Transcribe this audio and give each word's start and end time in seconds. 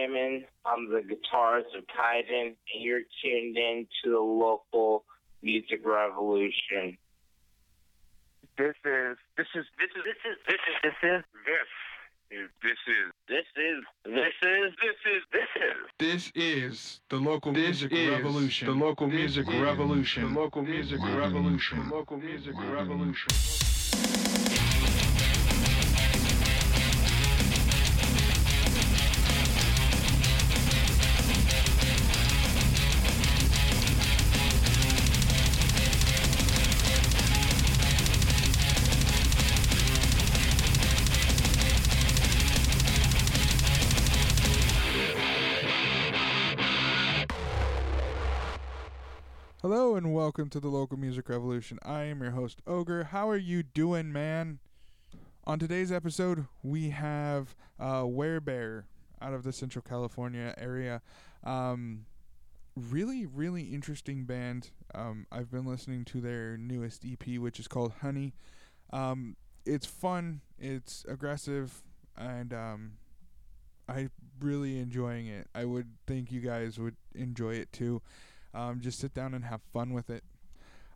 Raymond. 0.00 0.44
I'm 0.64 0.90
the 0.90 1.00
guitarist 1.00 1.76
of 1.76 1.84
Kaiden, 1.86 2.46
and 2.46 2.56
you're 2.74 3.00
tuned 3.22 3.56
in 3.56 3.86
to 4.04 4.10
the 4.10 4.18
local 4.18 5.04
music 5.42 5.80
revolution. 5.84 6.96
This 8.58 8.74
is 8.84 9.16
this 9.36 9.46
is 9.54 9.64
this 9.78 9.90
is 9.96 10.36
this 10.46 10.54
is 10.54 10.76
this 10.82 10.92
is 11.02 11.24
this 12.30 12.36
is 12.36 12.44
this 12.58 12.76
is 12.86 13.12
this 13.28 13.44
is 13.56 13.84
this 14.04 14.24
is 14.42 14.72
this 14.82 14.96
is 15.06 15.22
this 15.32 15.48
is 15.56 15.76
This 15.98 16.32
is 16.34 17.00
the 17.08 17.16
local 17.16 17.52
music 17.52 17.90
revolution. 17.92 18.66
the 18.68 18.74
local 18.74 19.06
music 19.06 19.46
revolution. 19.48 20.34
The 20.34 20.40
local 20.40 20.62
music 20.62 21.00
revolution. 21.02 21.88
The 21.88 21.94
local 21.94 22.16
music 22.18 22.54
revolution. 22.70 23.69
Welcome 50.30 50.48
to 50.48 50.60
the 50.60 50.68
local 50.68 50.96
music 50.96 51.28
revolution. 51.28 51.76
I 51.82 52.04
am 52.04 52.22
your 52.22 52.30
host 52.30 52.62
Ogre. 52.64 53.02
How 53.02 53.28
are 53.28 53.36
you 53.36 53.64
doing, 53.64 54.12
man? 54.12 54.60
On 55.42 55.58
today's 55.58 55.90
episode, 55.90 56.46
we 56.62 56.90
have 56.90 57.56
uh, 57.80 58.02
Werebear 58.02 58.84
out 59.20 59.34
of 59.34 59.42
the 59.42 59.52
Central 59.52 59.82
California 59.82 60.54
area. 60.56 61.02
Um, 61.42 62.06
really, 62.76 63.26
really 63.26 63.74
interesting 63.74 64.22
band. 64.22 64.70
Um, 64.94 65.26
I've 65.32 65.50
been 65.50 65.66
listening 65.66 66.04
to 66.04 66.20
their 66.20 66.56
newest 66.56 67.04
EP, 67.04 67.40
which 67.40 67.58
is 67.58 67.66
called 67.66 67.94
Honey. 68.00 68.32
Um, 68.92 69.36
it's 69.66 69.86
fun. 69.86 70.42
It's 70.60 71.04
aggressive, 71.08 71.82
and 72.16 72.54
um, 72.54 72.92
I 73.88 74.10
really 74.38 74.78
enjoying 74.78 75.26
it. 75.26 75.48
I 75.56 75.64
would 75.64 75.88
think 76.06 76.30
you 76.30 76.40
guys 76.40 76.78
would 76.78 76.94
enjoy 77.16 77.54
it 77.54 77.72
too. 77.72 78.00
Um, 78.54 78.80
just 78.80 78.98
sit 78.98 79.14
down 79.14 79.34
and 79.34 79.44
have 79.44 79.60
fun 79.72 79.92
with 79.92 80.10
it. 80.10 80.24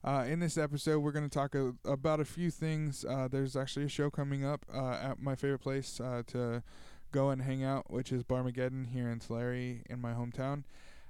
Uh, 0.04 0.24
in 0.28 0.38
this 0.38 0.58
episode, 0.58 0.98
we're 0.98 1.12
going 1.12 1.28
to 1.28 1.34
talk 1.34 1.54
a, 1.54 1.72
about 1.86 2.20
a 2.20 2.24
few 2.24 2.50
things. 2.50 3.06
Uh, 3.08 3.26
there's 3.26 3.56
actually 3.56 3.86
a 3.86 3.88
show 3.88 4.10
coming 4.10 4.44
up 4.44 4.66
uh, 4.72 4.98
at 5.00 5.20
my 5.20 5.34
favorite 5.34 5.60
place 5.60 5.98
uh, 5.98 6.22
to 6.26 6.62
go 7.10 7.30
and 7.30 7.40
hang 7.40 7.64
out, 7.64 7.90
which 7.90 8.12
is 8.12 8.22
Barmageddon 8.22 8.88
here 8.88 9.08
in 9.08 9.18
Tulare 9.18 9.82
in 9.88 10.00
my 10.00 10.12
hometown. 10.12 10.64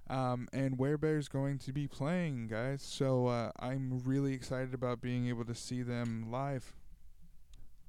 Um, 0.09 0.48
and 0.53 0.78
Werebear's 0.78 1.28
going 1.28 1.59
to 1.61 1.72
be 1.72 1.89
playing, 1.89 2.47
guys. 2.48 2.83
So 2.83 3.27
uh, 3.27 3.50
I'm 3.59 4.03
really 4.05 4.34
excited 4.34 4.75
about 4.75 5.00
being 5.00 5.28
able 5.28 5.45
to 5.47 5.55
see 5.55 5.83
them 5.83 6.27
live. 6.31 6.75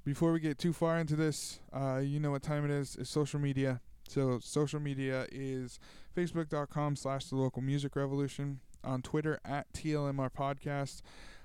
Before 0.05 0.31
we 0.31 0.39
get 0.39 0.57
too 0.57 0.71
far 0.71 0.97
into 0.97 1.15
this, 1.15 1.59
uh, 1.73 1.97
you 1.97 2.19
know 2.19 2.31
what 2.31 2.41
time 2.41 2.63
it 2.63 2.71
is. 2.71 2.95
It's 2.95 3.09
social 3.09 3.39
media. 3.39 3.81
So 4.07 4.39
social 4.41 4.79
media 4.79 5.27
is 5.31 5.79
facebook.com 6.15 6.95
slash 6.95 7.25
the 7.25 7.35
local 7.35 7.61
music 7.61 7.95
revolution, 7.95 8.61
on 8.83 9.01
Twitter 9.01 9.39
at 9.43 9.73
TLMR 9.73 10.31
podcast, 10.31 11.01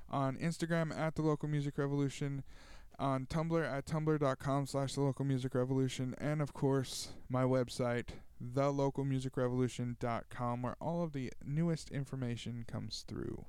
on 0.08 0.36
Instagram 0.36 0.96
at 0.96 1.16
the 1.16 1.22
local 1.22 1.48
music 1.48 1.78
revolution, 1.78 2.44
on 2.98 3.26
Tumblr 3.26 3.72
at 3.72 3.86
tumblr.com 3.86 4.66
slash 4.66 4.94
the 4.94 5.00
local 5.00 5.24
music 5.24 5.54
revolution, 5.54 6.14
and 6.18 6.42
of 6.42 6.52
course 6.52 7.08
my 7.28 7.42
website, 7.42 8.10
thelocalmusicrevolution.com, 8.42 10.62
where 10.62 10.76
all 10.80 11.02
of 11.02 11.12
the 11.12 11.32
newest 11.44 11.90
information 11.90 12.64
comes 12.68 13.04
through. 13.08 13.44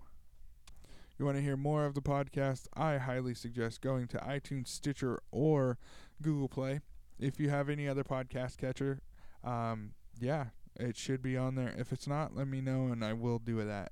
You 1.19 1.25
want 1.25 1.37
to 1.37 1.43
hear 1.43 1.57
more 1.57 1.85
of 1.85 1.93
the 1.93 2.01
podcast? 2.01 2.67
I 2.73 2.97
highly 2.97 3.35
suggest 3.35 3.81
going 3.81 4.07
to 4.07 4.17
iTunes, 4.17 4.69
Stitcher, 4.69 5.21
or 5.31 5.77
Google 6.21 6.47
Play. 6.47 6.79
If 7.19 7.39
you 7.39 7.49
have 7.49 7.69
any 7.69 7.87
other 7.87 8.03
podcast 8.03 8.57
catcher, 8.57 9.01
um, 9.43 9.91
yeah, 10.19 10.45
it 10.79 10.97
should 10.97 11.21
be 11.21 11.37
on 11.37 11.55
there. 11.55 11.73
If 11.77 11.91
it's 11.91 12.07
not, 12.07 12.35
let 12.35 12.47
me 12.47 12.61
know 12.61 12.87
and 12.87 13.03
I 13.03 13.13
will 13.13 13.39
do 13.39 13.63
that. 13.63 13.91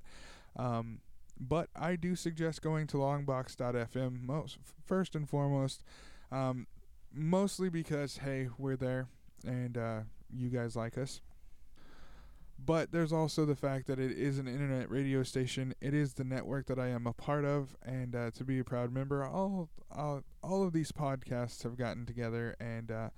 Um, 0.56 1.00
but 1.40 1.69
I 1.75 1.95
do 1.95 2.16
suggest 2.16 2.62
going 2.62 2.88
to 2.88 2.97
longbox.fm 2.97 4.22
most 4.22 4.57
first 4.85 5.16
and 5.16 5.29
foremost, 5.29 5.84
um, 6.31 6.68
mostly 7.13 7.69
because 7.69 8.18
hey, 8.18 8.50
we're 8.57 8.75
there 8.75 9.07
and 9.45 9.78
uh, 9.78 10.00
you 10.35 10.50
guys 10.50 10.75
like 10.75 10.97
us. 10.97 11.22
But 12.66 12.91
there's 12.91 13.13
also 13.13 13.45
the 13.45 13.56
fact 13.56 13.88
that 13.88 14.00
it 14.00 14.12
is 14.12 14.38
an 14.38 14.47
internet 14.47 14.91
radio 14.91 15.23
station. 15.23 15.73
It 15.79 15.94
is 15.94 16.16
the 16.16 16.25
network 16.25 16.68
that 16.68 16.78
I 16.78 16.89
am 16.89 17.07
a 17.07 17.13
part 17.13 17.45
of, 17.45 17.73
and 17.81 18.13
uh, 18.13 18.31
to 18.31 18.44
be 18.44 18.59
a 18.59 18.66
proud 18.66 18.91
member, 18.91 19.23
all 19.23 19.69
all, 19.91 20.23
all 20.44 20.63
of 20.63 20.73
these 20.73 20.91
podcasts 20.91 21.63
have 21.63 21.78
gotten 21.78 22.06
together 22.06 22.56
and 22.59 22.91
uh, 22.91 23.09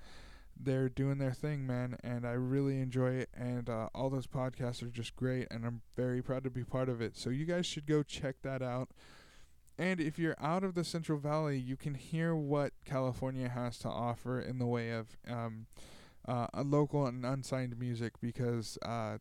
they're 0.60 0.90
doing 0.90 1.18
their 1.18 1.34
thing, 1.34 1.66
man. 1.66 1.98
And 2.04 2.26
I 2.26 2.32
really 2.32 2.80
enjoy 2.80 3.12
it. 3.12 3.30
And 3.34 3.70
uh, 3.70 3.90
all 3.94 4.10
those 4.10 4.28
podcasts 4.28 4.84
are 4.84 4.90
just 4.90 5.16
great, 5.16 5.48
and 5.52 5.66
I'm 5.66 5.82
very 5.96 6.22
proud 6.22 6.44
to 6.44 6.50
be 6.50 6.64
part 6.64 6.90
of 6.90 7.02
it. 7.02 7.18
So 7.18 7.30
you 7.30 7.46
guys 7.46 7.66
should 7.66 7.86
go 7.86 8.04
check 8.04 8.38
that 8.44 8.62
out. 8.62 8.90
And 9.78 10.00
if 10.00 10.20
you're 10.20 10.36
out 10.40 10.64
of 10.64 10.76
the 10.76 10.84
Central 10.84 11.18
Valley, 11.18 11.58
you 11.58 11.76
can 11.76 11.96
hear 11.96 12.36
what 12.36 12.74
California 12.86 13.50
has 13.50 13.80
to 13.80 13.88
offer 13.88 14.40
in 14.40 14.60
the 14.60 14.68
way 14.68 14.92
of 14.92 15.18
um, 15.28 15.66
uh, 16.28 16.48
local 16.64 17.08
and 17.08 17.26
unsigned 17.26 17.80
music 17.80 18.14
because 18.22 18.78
uh, 18.84 19.18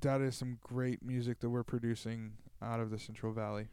that 0.00 0.20
is 0.20 0.36
some 0.36 0.58
great 0.62 1.02
music 1.02 1.40
that 1.40 1.50
we're 1.50 1.62
producing 1.62 2.32
out 2.60 2.80
of 2.80 2.90
the 2.90 2.98
Central 2.98 3.32
Valley. 3.32 3.68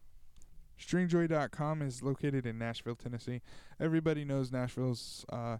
Stringjoy.com 0.79 1.81
is 1.81 2.01
located 2.01 2.45
in 2.45 2.57
Nashville, 2.57 2.95
Tennessee. 2.95 3.41
Everybody 3.79 4.25
knows 4.25 4.51
Nashville's 4.51 5.25
uh, 5.31 5.57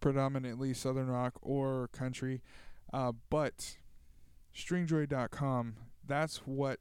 predominantly 0.00 0.74
southern 0.74 1.08
rock 1.08 1.34
or 1.42 1.88
country, 1.92 2.42
uh, 2.92 3.12
but 3.30 3.76
stringjoy.com, 4.54 5.76
that's 6.06 6.38
what 6.46 6.80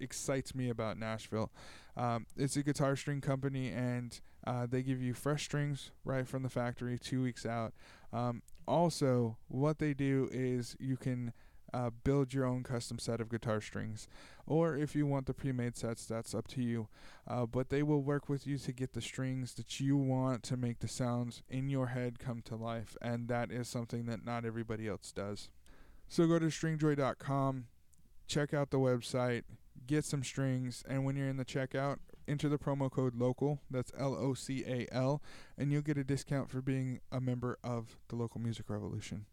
excites 0.00 0.54
me 0.54 0.68
about 0.68 0.98
Nashville. 0.98 1.50
Um, 1.96 2.26
it's 2.36 2.56
a 2.56 2.62
guitar 2.62 2.96
string 2.96 3.20
company, 3.20 3.68
and 3.70 4.20
uh, 4.46 4.66
they 4.66 4.82
give 4.82 5.00
you 5.00 5.14
fresh 5.14 5.44
strings 5.44 5.90
right 6.04 6.26
from 6.26 6.42
the 6.42 6.48
factory 6.48 6.98
two 6.98 7.22
weeks 7.22 7.46
out. 7.46 7.72
Um, 8.12 8.42
also, 8.66 9.36
what 9.48 9.78
they 9.78 9.94
do 9.94 10.28
is 10.32 10.76
you 10.78 10.96
can 10.96 11.32
uh, 11.74 11.90
build 12.04 12.32
your 12.32 12.46
own 12.46 12.62
custom 12.62 13.00
set 13.00 13.20
of 13.20 13.28
guitar 13.28 13.60
strings. 13.60 14.06
Or 14.46 14.76
if 14.76 14.94
you 14.94 15.06
want 15.06 15.26
the 15.26 15.34
pre 15.34 15.50
made 15.50 15.76
sets, 15.76 16.06
that's 16.06 16.34
up 16.34 16.46
to 16.48 16.62
you. 16.62 16.88
Uh, 17.26 17.46
but 17.46 17.68
they 17.68 17.82
will 17.82 18.02
work 18.02 18.28
with 18.28 18.46
you 18.46 18.58
to 18.58 18.72
get 18.72 18.92
the 18.92 19.00
strings 19.00 19.54
that 19.54 19.80
you 19.80 19.96
want 19.96 20.44
to 20.44 20.56
make 20.56 20.78
the 20.78 20.88
sounds 20.88 21.42
in 21.48 21.68
your 21.68 21.88
head 21.88 22.20
come 22.20 22.42
to 22.42 22.54
life. 22.54 22.96
And 23.02 23.26
that 23.28 23.50
is 23.50 23.68
something 23.68 24.06
that 24.06 24.24
not 24.24 24.44
everybody 24.44 24.86
else 24.86 25.10
does. 25.10 25.48
So 26.08 26.26
go 26.26 26.38
to 26.38 26.46
stringjoy.com, 26.46 27.64
check 28.28 28.54
out 28.54 28.70
the 28.70 28.78
website, 28.78 29.42
get 29.86 30.04
some 30.04 30.22
strings, 30.22 30.84
and 30.88 31.04
when 31.04 31.16
you're 31.16 31.28
in 31.28 31.38
the 31.38 31.44
checkout, 31.44 31.96
enter 32.28 32.48
the 32.48 32.58
promo 32.58 32.90
code 32.90 33.18
LOCAL, 33.18 33.58
that's 33.70 33.90
L 33.98 34.14
O 34.14 34.34
C 34.34 34.64
A 34.66 34.86
L, 34.94 35.22
and 35.58 35.72
you'll 35.72 35.82
get 35.82 35.98
a 35.98 36.04
discount 36.04 36.50
for 36.50 36.60
being 36.60 37.00
a 37.10 37.20
member 37.20 37.58
of 37.64 37.96
the 38.08 38.16
Local 38.16 38.40
Music 38.40 38.68
Revolution. 38.68 39.26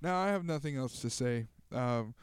Now, 0.00 0.18
I 0.20 0.28
have 0.28 0.44
nothing 0.44 0.76
else 0.76 1.00
to 1.00 1.10
say. 1.10 1.46
Um, 1.72 2.14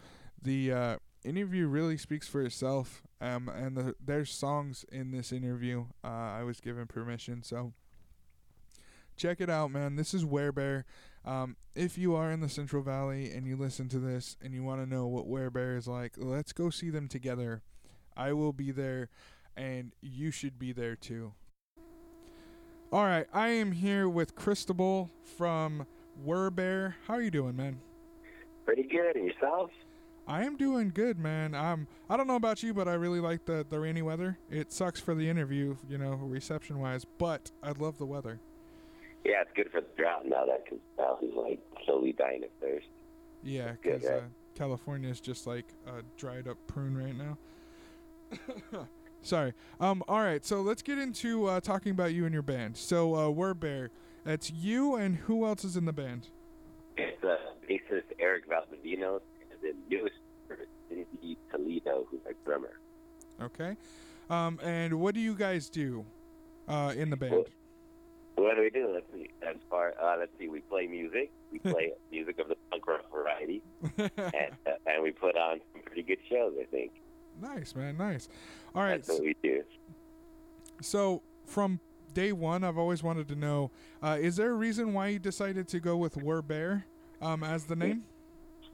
the 0.41 0.72
uh, 0.72 0.97
interview 1.24 1.68
really 1.68 1.97
speaks 1.97 2.28
for 2.28 2.41
itself, 2.41 3.03
um, 3.19 3.50
and 3.50 3.75
the, 3.75 3.96
there's 4.03 4.31
songs 4.31 4.86
in 4.91 5.12
this 5.12 5.31
interview. 5.31 5.85
Uh, 6.03 6.08
I 6.08 6.44
was 6.44 6.62
given 6.62 6.88
permission, 6.88 7.44
so 7.44 7.74
check 9.18 9.41
it 9.41 9.50
out, 9.50 9.72
man. 9.72 9.96
This 9.96 10.14
is 10.14 10.24
Werebear. 10.24 10.84
Um, 11.25 11.58
if 11.76 11.97
you 11.97 12.16
are 12.16 12.32
in 12.32 12.40
the 12.40 12.49
Central 12.49 12.84
Valley 12.84 13.32
and 13.32 13.47
you 13.47 13.58
listen 13.58 13.90
to 13.90 13.99
this 13.99 14.38
and 14.41 14.53
you 14.53 14.64
want 14.64 14.82
to 14.82 14.90
know 14.90 15.08
what 15.08 15.28
Werebear 15.28 15.78
is 15.78 15.88
like, 15.88 16.14
let's 16.17 16.53
go 16.53 16.70
see 16.70 16.90
them 16.90 17.08
together. 17.08 17.64
I 18.16 18.32
will 18.34 18.53
be 18.53 18.72
there, 18.72 19.09
and 19.58 19.91
you 20.02 20.32
should 20.32 20.58
be 20.59 20.72
there 20.72 20.96
too. 20.96 21.34
All 22.91 23.03
right, 23.03 23.28
I 23.34 23.49
am 23.49 23.73
here 23.73 24.08
with 24.08 24.35
Cristobal 24.35 25.09
from 25.38 25.88
Werebear. 26.26 26.96
How 27.08 27.16
are 27.16 27.22
you 27.22 27.32
doing, 27.32 27.56
man? 27.56 27.79
Pretty 28.66 28.84
good. 28.84 29.16
And 29.16 29.26
yourself? 29.28 29.72
I 30.28 30.44
am 30.44 30.58
doing 30.58 30.91
good, 30.94 31.20
man. 31.20 31.53
Um, 31.53 31.88
I 32.09 32.17
don't 32.17 32.28
know 32.28 32.35
about 32.35 32.64
you, 32.64 32.73
but 32.73 32.88
I 32.88 32.94
really 32.94 33.20
like 33.20 33.46
the 33.46 33.66
the 33.70 33.79
rainy 33.79 34.02
weather. 34.02 34.38
It 34.50 34.72
sucks 34.72 35.00
for 35.00 35.14
the 35.14 35.29
interview, 35.29 35.76
you 35.88 35.97
know, 35.97 36.14
reception 36.14 36.79
wise, 36.79 37.06
but 37.17 37.52
I 37.62 37.72
love 37.72 37.97
the 37.97 38.06
weather. 38.06 38.40
Yeah, 39.23 39.41
it's 39.41 39.52
good 39.56 39.72
for 39.72 39.82
the 39.82 39.88
drought 39.97 40.26
now 40.26 40.46
that 40.46 40.66
because 40.66 40.79
Valley's 40.97 41.34
like 41.35 41.59
slowly 41.85 42.14
dying 42.14 42.44
of 42.44 42.50
thirst. 42.59 42.88
Yeah, 43.44 43.73
because 43.82 44.03
yeah. 44.03 44.09
uh, 44.09 44.22
California 44.56 45.09
is 45.09 45.20
just 45.20 45.46
like 45.46 45.66
a 45.85 46.02
dried 46.18 46.47
up 46.47 46.58
prune 46.66 46.97
right 46.97 47.16
now. 47.16 48.88
Sorry. 49.22 49.53
Um. 49.79 50.03
All 50.08 50.22
right. 50.22 50.44
So 50.44 50.61
let's 50.61 50.82
get 50.82 50.97
into 50.97 51.46
uh, 51.46 51.59
talking 51.59 51.91
about 51.91 52.14
you 52.14 52.26
and 52.26 52.34
your 52.34 52.44
band. 52.44 52.78
So 52.78 53.14
uh, 53.14 53.28
Werebear. 53.28 53.90
That's 54.25 54.51
you 54.51 54.95
and 54.95 55.16
who 55.16 55.45
else 55.45 55.63
is 55.63 55.77
in 55.77 55.85
the 55.85 55.93
band? 55.93 56.27
It's 56.97 57.23
uh, 57.23 57.35
bassist 57.69 58.03
Eric 58.19 58.49
Valdivino 58.49 59.22
and 59.51 59.59
the 59.61 59.73
newest 59.89 60.16
Cindy 60.89 61.37
Toledo, 61.51 62.07
who's 62.09 62.22
our 62.25 62.33
drummer. 62.43 62.79
Okay. 63.41 63.77
Um, 64.29 64.59
and 64.63 64.99
what 64.99 65.13
do 65.13 65.22
you 65.22 65.35
guys 65.35 65.69
do 65.69 66.03
uh, 66.67 66.93
in 66.97 67.11
the 67.11 67.16
band? 67.16 67.45
What 68.35 68.55
do 68.55 68.61
we 68.61 68.69
do? 68.72 68.91
Let's 68.91 69.05
see. 69.13 69.29
As 69.47 69.57
far, 69.69 69.93
uh, 70.01 70.16
let's 70.17 70.31
see. 70.39 70.47
We 70.47 70.61
play 70.61 70.87
music. 70.87 71.31
We 71.51 71.59
play 71.72 71.91
music 72.11 72.39
of 72.39 72.47
the 72.47 72.55
punk 72.72 72.87
rock 72.87 73.11
variety, 73.11 73.61
and, 73.97 74.11
uh, 74.17 74.72
and 74.87 75.03
we 75.03 75.11
put 75.11 75.37
on 75.37 75.61
some 75.72 75.83
pretty 75.83 76.03
good 76.03 76.17
shows. 76.29 76.53
I 76.59 76.66
think 76.66 76.91
nice, 77.41 77.75
man. 77.75 77.97
Nice. 77.97 78.27
All 78.73 78.83
right. 78.83 78.95
that's 78.95 79.09
what 79.09 79.22
we 79.22 79.35
do. 79.41 79.63
So 80.81 81.22
from 81.45 81.79
day 82.16 82.32
one, 82.32 82.64
I've 82.64 82.79
always 82.79 83.03
wanted 83.03 83.28
to 83.28 83.35
know: 83.35 83.70
uh, 84.02 84.17
is 84.20 84.38
there 84.38 84.50
a 84.50 84.56
reason 84.56 84.94
why 84.94 85.09
you 85.09 85.20
decided 85.20 85.67
to 85.67 85.79
go 85.79 85.97
with 85.97 86.16
Werebear 86.16 86.84
um, 87.22 87.44
as 87.44 87.66
the 87.66 87.76
name? 87.76 88.06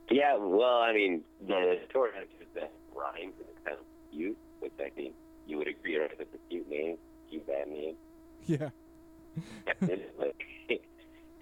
Yeah, 0.10 0.38
well, 0.38 0.78
I 0.78 0.94
mean, 0.94 1.24
the 1.46 1.80
short 1.92 2.12
answer 2.16 2.30
is 2.40 2.48
that 2.56 2.72
rhymes 2.96 3.34
and 3.40 3.48
it's 3.50 3.66
kind 3.66 3.78
of 3.78 3.86
cute, 4.12 4.38
which 4.60 4.74
I 4.80 4.90
think 4.90 5.16
you 5.48 5.58
would 5.58 5.68
agree 5.68 5.98
right? 5.98 6.12
It's 6.18 6.34
a 6.34 6.50
cute 6.50 6.70
name, 6.70 6.98
cute 7.30 7.46
band 7.48 7.72
name. 7.72 7.96
Yeah. 8.46 8.70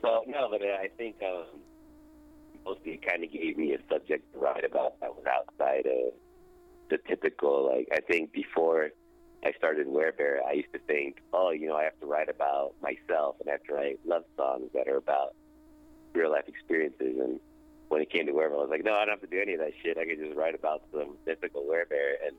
So 0.01 0.23
no, 0.27 0.47
but 0.49 0.61
I 0.61 0.87
think 0.97 1.17
um, 1.21 1.59
mostly 2.65 2.93
it 2.93 3.05
kind 3.05 3.23
of 3.23 3.31
gave 3.31 3.57
me 3.57 3.73
a 3.73 3.79
subject 3.91 4.31
to 4.33 4.39
write 4.39 4.63
about 4.63 4.99
that 5.01 5.09
was 5.09 5.25
outside 5.25 5.85
of 5.85 6.13
the 6.89 6.97
typical. 7.07 7.69
Like 7.69 7.89
I 7.91 7.99
think 7.99 8.31
before 8.31 8.91
I 9.43 9.53
started 9.57 9.87
Werebear, 9.87 10.39
I 10.47 10.53
used 10.53 10.73
to 10.73 10.79
think, 10.79 11.21
oh, 11.33 11.51
you 11.51 11.67
know, 11.67 11.75
I 11.75 11.83
have 11.83 11.99
to 12.01 12.05
write 12.05 12.29
about 12.29 12.73
myself 12.81 13.35
and 13.39 13.49
I 13.49 13.53
have 13.53 13.63
to 13.63 13.73
write 13.73 13.99
love 14.05 14.23
songs 14.35 14.69
that 14.73 14.87
are 14.87 14.97
about 14.97 15.35
real 16.13 16.31
life 16.31 16.47
experiences. 16.47 17.17
And 17.19 17.39
when 17.87 18.01
it 18.01 18.11
came 18.11 18.25
to 18.25 18.33
Werebear, 18.33 18.53
I 18.53 18.61
was 18.61 18.69
like, 18.69 18.83
no, 18.83 18.93
I 18.93 19.05
don't 19.05 19.19
have 19.19 19.21
to 19.21 19.27
do 19.27 19.41
any 19.41 19.53
of 19.53 19.59
that 19.59 19.71
shit. 19.81 19.97
I 19.97 20.05
could 20.05 20.19
just 20.19 20.35
write 20.35 20.55
about 20.55 20.83
some 20.91 21.15
mythical 21.25 21.63
Werebear 21.63 22.15
and 22.25 22.35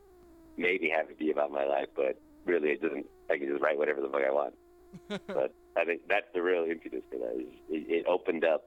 maybe 0.57 0.89
have 0.95 1.09
it 1.09 1.17
be 1.17 1.31
about 1.31 1.51
my 1.51 1.65
life, 1.65 1.87
but 1.95 2.19
really, 2.45 2.69
it 2.69 2.81
doesn't. 2.81 3.05
I 3.29 3.37
can 3.37 3.47
just 3.47 3.61
write 3.61 3.77
whatever 3.77 4.01
the 4.01 4.09
fuck 4.09 4.21
I 4.27 4.31
want 4.31 4.53
but 5.27 5.53
I 5.77 5.85
think 5.85 6.01
that's 6.07 6.27
the 6.33 6.41
real 6.41 6.65
impetus 6.65 7.03
for 7.11 7.17
that. 7.19 7.35
It, 7.37 7.49
it 7.69 8.05
opened 8.07 8.43
up 8.45 8.65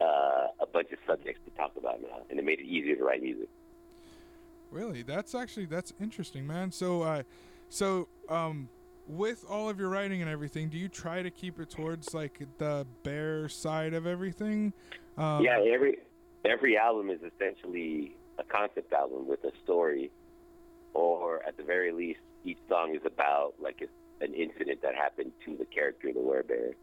uh, 0.00 0.48
a 0.60 0.66
bunch 0.72 0.90
of 0.92 0.98
subjects 1.06 1.40
to 1.44 1.50
talk 1.56 1.72
about 1.76 2.00
now, 2.02 2.22
and 2.30 2.38
it 2.38 2.44
made 2.44 2.60
it 2.60 2.66
easier 2.66 2.96
to 2.96 3.04
write 3.04 3.22
music. 3.22 3.48
Really, 4.70 5.02
that's 5.02 5.34
actually 5.34 5.66
that's 5.66 5.92
interesting, 6.00 6.46
man. 6.46 6.70
So, 6.70 7.02
uh, 7.02 7.22
so 7.68 8.08
um, 8.28 8.68
with 9.06 9.44
all 9.48 9.68
of 9.68 9.78
your 9.78 9.88
writing 9.88 10.20
and 10.20 10.30
everything, 10.30 10.68
do 10.68 10.76
you 10.76 10.88
try 10.88 11.22
to 11.22 11.30
keep 11.30 11.58
it 11.58 11.70
towards 11.70 12.12
like 12.12 12.40
the 12.58 12.86
bear 13.02 13.48
side 13.48 13.94
of 13.94 14.06
everything? 14.06 14.72
Um, 15.16 15.42
yeah, 15.42 15.58
every 15.72 15.98
every 16.44 16.76
album 16.76 17.10
is 17.10 17.20
essentially 17.22 18.16
a 18.38 18.44
concept 18.44 18.92
album 18.92 19.26
with 19.26 19.42
a 19.44 19.52
story, 19.64 20.10
or 20.94 21.42
at 21.46 21.56
the 21.56 21.64
very 21.64 21.92
least, 21.92 22.20
each 22.44 22.58
song 22.68 22.94
is 22.94 23.02
about 23.04 23.54
like 23.58 23.88
an 24.20 24.34
incident 24.34 24.82
that 24.82 24.94
happened 24.94 25.32
to 25.46 25.56
the 25.56 25.64
character, 25.64 26.12
the 26.12 26.20
werebear. 26.20 26.74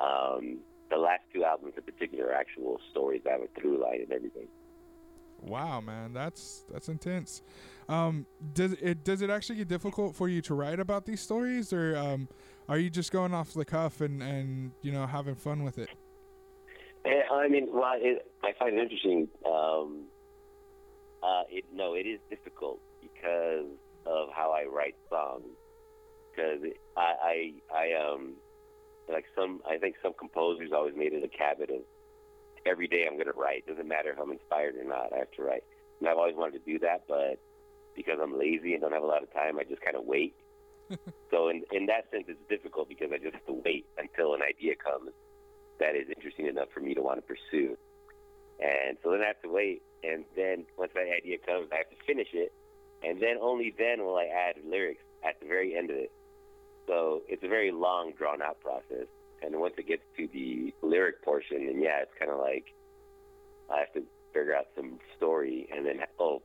Um, 0.00 0.58
the 0.90 0.96
last 0.96 1.22
two 1.34 1.44
albums 1.44 1.74
in 1.76 1.82
particular 1.82 2.28
are 2.28 2.34
actual 2.34 2.80
stories 2.90 3.22
that 3.24 3.32
have 3.32 3.42
a 3.42 3.60
through 3.60 3.82
line 3.82 4.02
and 4.02 4.12
everything. 4.12 4.48
Wow, 5.40 5.80
man, 5.80 6.12
that's 6.12 6.64
that's 6.70 6.88
intense. 6.88 7.42
Um, 7.88 8.26
does 8.52 8.72
it 8.72 9.04
does 9.04 9.22
it 9.22 9.30
actually 9.30 9.56
get 9.56 9.68
difficult 9.68 10.14
for 10.14 10.28
you 10.28 10.42
to 10.42 10.54
write 10.54 10.80
about 10.80 11.06
these 11.06 11.20
stories, 11.20 11.72
or 11.72 11.96
um, 11.96 12.28
are 12.68 12.78
you 12.78 12.90
just 12.90 13.12
going 13.12 13.32
off 13.32 13.54
the 13.54 13.64
cuff 13.64 14.00
and 14.00 14.22
and 14.22 14.72
you 14.82 14.92
know 14.92 15.06
having 15.06 15.36
fun 15.36 15.62
with 15.62 15.78
it? 15.78 15.88
Eh, 17.04 17.22
I 17.32 17.48
mean, 17.48 17.68
well, 17.72 17.94
it, 17.96 18.30
I 18.42 18.52
find 18.58 18.76
it 18.76 18.82
interesting. 18.82 19.28
Um, 19.46 20.06
uh, 21.22 21.42
it, 21.50 21.64
no, 21.72 21.94
it 21.94 22.06
is 22.06 22.20
difficult 22.28 22.80
because 23.00 23.66
of 24.06 24.28
how 24.34 24.52
I 24.52 24.64
write 24.64 24.96
songs. 25.10 25.44
Because 26.30 26.60
I, 26.96 27.12
I, 27.22 27.52
I, 27.74 28.12
um, 28.12 28.34
like 29.08 29.24
some, 29.36 29.60
I 29.68 29.78
think 29.78 29.96
some 30.02 30.12
composers 30.18 30.70
always 30.72 30.94
made 30.96 31.12
it 31.12 31.24
a 31.24 31.42
habit 31.42 31.70
of 31.70 31.82
every 32.68 32.86
day 32.86 33.06
I'm 33.06 33.16
going 33.16 33.32
to 33.32 33.38
write. 33.38 33.66
Doesn't 33.66 33.88
matter 33.88 34.10
if 34.10 34.18
I'm 34.18 34.30
inspired 34.30 34.76
or 34.76 34.84
not. 34.84 35.12
I 35.12 35.18
have 35.18 35.32
to 35.32 35.42
write. 35.42 35.64
And 36.00 36.08
I've 36.08 36.18
always 36.18 36.36
wanted 36.36 36.64
to 36.64 36.72
do 36.72 36.78
that, 36.80 37.04
but 37.08 37.40
because 37.96 38.18
I'm 38.22 38.38
lazy 38.38 38.74
and 38.74 38.82
don't 38.82 38.92
have 38.92 39.02
a 39.02 39.06
lot 39.06 39.22
of 39.22 39.32
time, 39.32 39.58
I 39.58 39.64
just 39.64 39.82
kind 39.82 39.96
of 39.96 40.04
wait. 40.04 40.36
so 41.30 41.48
in 41.48 41.64
in 41.72 41.86
that 41.86 42.10
sense, 42.10 42.24
it's 42.28 42.40
difficult 42.48 42.88
because 42.88 43.10
I 43.12 43.18
just 43.18 43.34
have 43.34 43.46
to 43.46 43.60
wait 43.64 43.86
until 43.98 44.34
an 44.34 44.42
idea 44.42 44.74
comes 44.76 45.10
that 45.80 45.94
is 45.94 46.08
interesting 46.08 46.46
enough 46.46 46.68
for 46.74 46.80
me 46.80 46.94
to 46.94 47.02
want 47.02 47.18
to 47.18 47.22
pursue. 47.22 47.76
And 48.58 48.98
so 49.02 49.10
then 49.12 49.22
I 49.22 49.26
have 49.26 49.42
to 49.42 49.50
wait, 49.50 49.82
and 50.02 50.24
then 50.34 50.66
once 50.76 50.90
that 50.94 51.06
idea 51.06 51.38
comes, 51.38 51.68
I 51.72 51.76
have 51.76 51.90
to 51.90 52.00
finish 52.06 52.28
it, 52.32 52.52
and 53.04 53.22
then 53.22 53.36
only 53.40 53.74
then 53.78 54.04
will 54.04 54.16
I 54.16 54.26
add 54.26 54.56
lyrics 54.66 55.02
at 55.22 55.38
the 55.40 55.46
very 55.46 55.76
end 55.76 55.90
of 55.90 55.96
it. 55.96 56.12
So 56.86 57.22
it's 57.28 57.44
a 57.44 57.48
very 57.48 57.70
long, 57.70 58.12
drawn 58.18 58.42
out 58.42 58.60
process. 58.60 59.06
And 59.42 59.58
once 59.60 59.74
it 59.78 59.86
gets 59.86 60.02
to 60.16 60.28
the 60.32 60.74
lyric 60.82 61.22
portion, 61.22 61.66
then 61.66 61.80
yeah, 61.80 62.02
it's 62.02 62.12
kind 62.18 62.30
of 62.30 62.38
like 62.38 62.66
I 63.72 63.80
have 63.80 63.92
to 63.94 64.02
figure 64.32 64.54
out 64.54 64.66
some 64.76 64.98
story, 65.16 65.68
and 65.74 65.86
then 65.86 66.00
oh, 66.18 66.42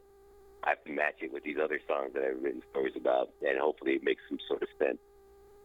I 0.63 0.69
have 0.69 0.83
to 0.85 0.91
match 0.91 1.15
it 1.21 1.33
with 1.33 1.43
these 1.43 1.57
other 1.61 1.79
songs 1.87 2.13
that 2.13 2.23
I've 2.23 2.41
written 2.41 2.61
stories 2.71 2.93
about, 2.95 3.29
and 3.41 3.57
hopefully 3.59 3.93
it 3.93 4.03
makes 4.03 4.21
some 4.29 4.39
sort 4.47 4.61
of 4.61 4.69
sense. 4.79 4.99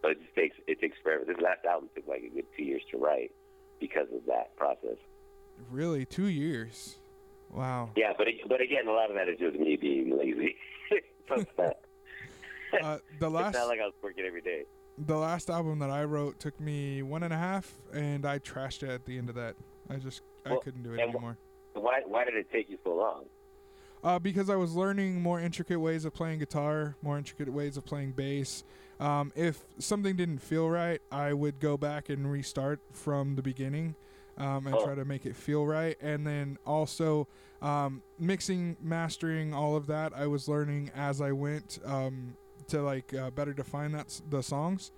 But 0.03 0.13
it 0.13 0.23
just 0.23 0.35
takes 0.35 0.57
it 0.67 0.81
takes 0.81 0.97
forever. 1.03 1.25
This 1.27 1.37
last 1.43 1.65
album 1.65 1.91
took 1.95 2.07
like 2.07 2.23
a 2.23 2.35
good 2.35 2.47
two 2.57 2.65
years 2.65 2.83
to 2.93 2.99
write 2.99 3.33
because 3.81 4.07
of 4.15 4.27
that 4.27 4.57
process. 4.57 4.99
Really, 5.71 6.05
two 6.05 6.29
years. 6.29 6.97
Wow. 7.51 7.91
Yeah, 7.97 8.13
but 8.17 8.29
but 8.49 8.61
again, 8.61 8.87
a 8.87 8.93
lot 8.93 9.11
of 9.11 9.17
that 9.17 9.29
is 9.29 9.39
just 9.39 9.59
me 9.59 9.77
being 9.77 10.17
lazy. 10.17 10.57
it's 11.31 11.51
Uh, 12.71 12.99
the 13.19 13.27
it's 13.27 13.35
last 13.35 13.55
not 13.55 13.67
like 13.67 13.81
I 13.81 13.87
was 13.87 13.95
working 14.03 14.27
every 14.27 14.43
day. 14.43 14.65
The 15.07 15.17
last 15.17 15.51
album 15.51 15.79
that 15.79 15.91
I 15.91 16.05
wrote 16.05 16.39
took 16.41 16.59
me 16.61 17.03
one 17.03 17.23
and 17.23 17.33
a 17.33 17.37
half, 17.39 17.73
and 17.93 18.25
I 18.27 18.39
trashed 18.39 18.83
it 18.83 18.91
at 18.91 19.05
the 19.05 19.19
end 19.19 19.29
of 19.29 19.35
that. 19.37 19.55
I 19.91 19.97
just 19.97 20.23
I 20.45 20.57
couldn't 20.57 20.83
do 20.83 20.95
it 20.95 21.01
anymore. 21.01 21.37
Why 21.75 22.03
why 22.07 22.25
did 22.25 22.35
it 22.35 22.51
take 22.51 22.69
you 22.69 22.79
so 22.85 22.95
long? 22.95 23.25
Uh, 24.03 24.19
because 24.19 24.49
I 24.49 24.55
was 24.57 24.75
learning 24.75 25.21
more 25.21 25.41
intricate 25.41 25.81
ways 25.81 26.05
of 26.05 26.15
playing 26.15 26.39
guitar, 26.39 26.95
more 27.03 27.19
intricate 27.19 27.53
ways 27.53 27.77
of 27.77 27.85
playing 27.85 28.13
bass. 28.13 28.63
Um, 29.01 29.33
if 29.35 29.65
something 29.79 30.15
didn't 30.17 30.39
feel 30.39 30.69
right, 30.71 31.01
I 31.11 31.33
would 31.33 31.59
go 31.59 31.77
back 31.77 32.09
and 32.09 32.31
restart 32.31 32.81
from 32.93 33.35
the 33.35 33.43
beginning 33.43 33.97
um, 34.37 34.67
and 34.69 34.77
Oh. 34.77 34.85
try 34.85 34.95
to 34.95 35.05
make 35.05 35.27
it 35.27 35.35
feel 35.35 35.67
right. 35.67 35.97
And 36.01 36.25
then 36.27 36.59
also 36.65 37.27
um, 37.61 38.03
mixing, 38.21 38.77
mastering, 38.81 39.53
all 39.53 39.75
of 39.75 39.89
that, 39.89 40.13
I 40.15 40.29
was 40.29 40.49
learning 40.49 40.93
as 40.95 41.21
I 41.21 41.33
went 41.33 41.81
um, 41.85 42.37
to 42.69 42.83
like 42.83 43.13
uh, 43.15 43.31
better 43.31 43.53
define 43.53 43.93
that 43.93 44.21
the 44.31 44.43
songs. 44.43 44.93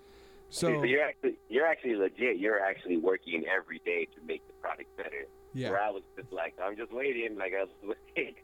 So, 0.49 0.67
So 0.81 0.85
you're 0.85 1.03
actually 1.05 1.39
you're 1.49 1.67
actually 1.67 1.97
legit. 1.97 2.39
You're 2.39 2.61
actually 2.61 2.97
working 2.99 3.45
every 3.47 3.81
day 3.85 4.07
to 4.17 4.21
make 4.27 4.47
the 4.47 4.53
product 4.55 4.95
better. 4.97 5.27
yeah, 5.55 5.71
Where 5.71 5.81
I 5.83 5.91
was 5.91 6.03
just 6.17 6.33
like, 6.33 6.55
I'm 6.63 6.77
just 6.77 6.93
waiting. 6.93 7.37
Like 7.39 7.53
I 7.59 7.65
was 7.65 7.97
waiting. 8.17 8.35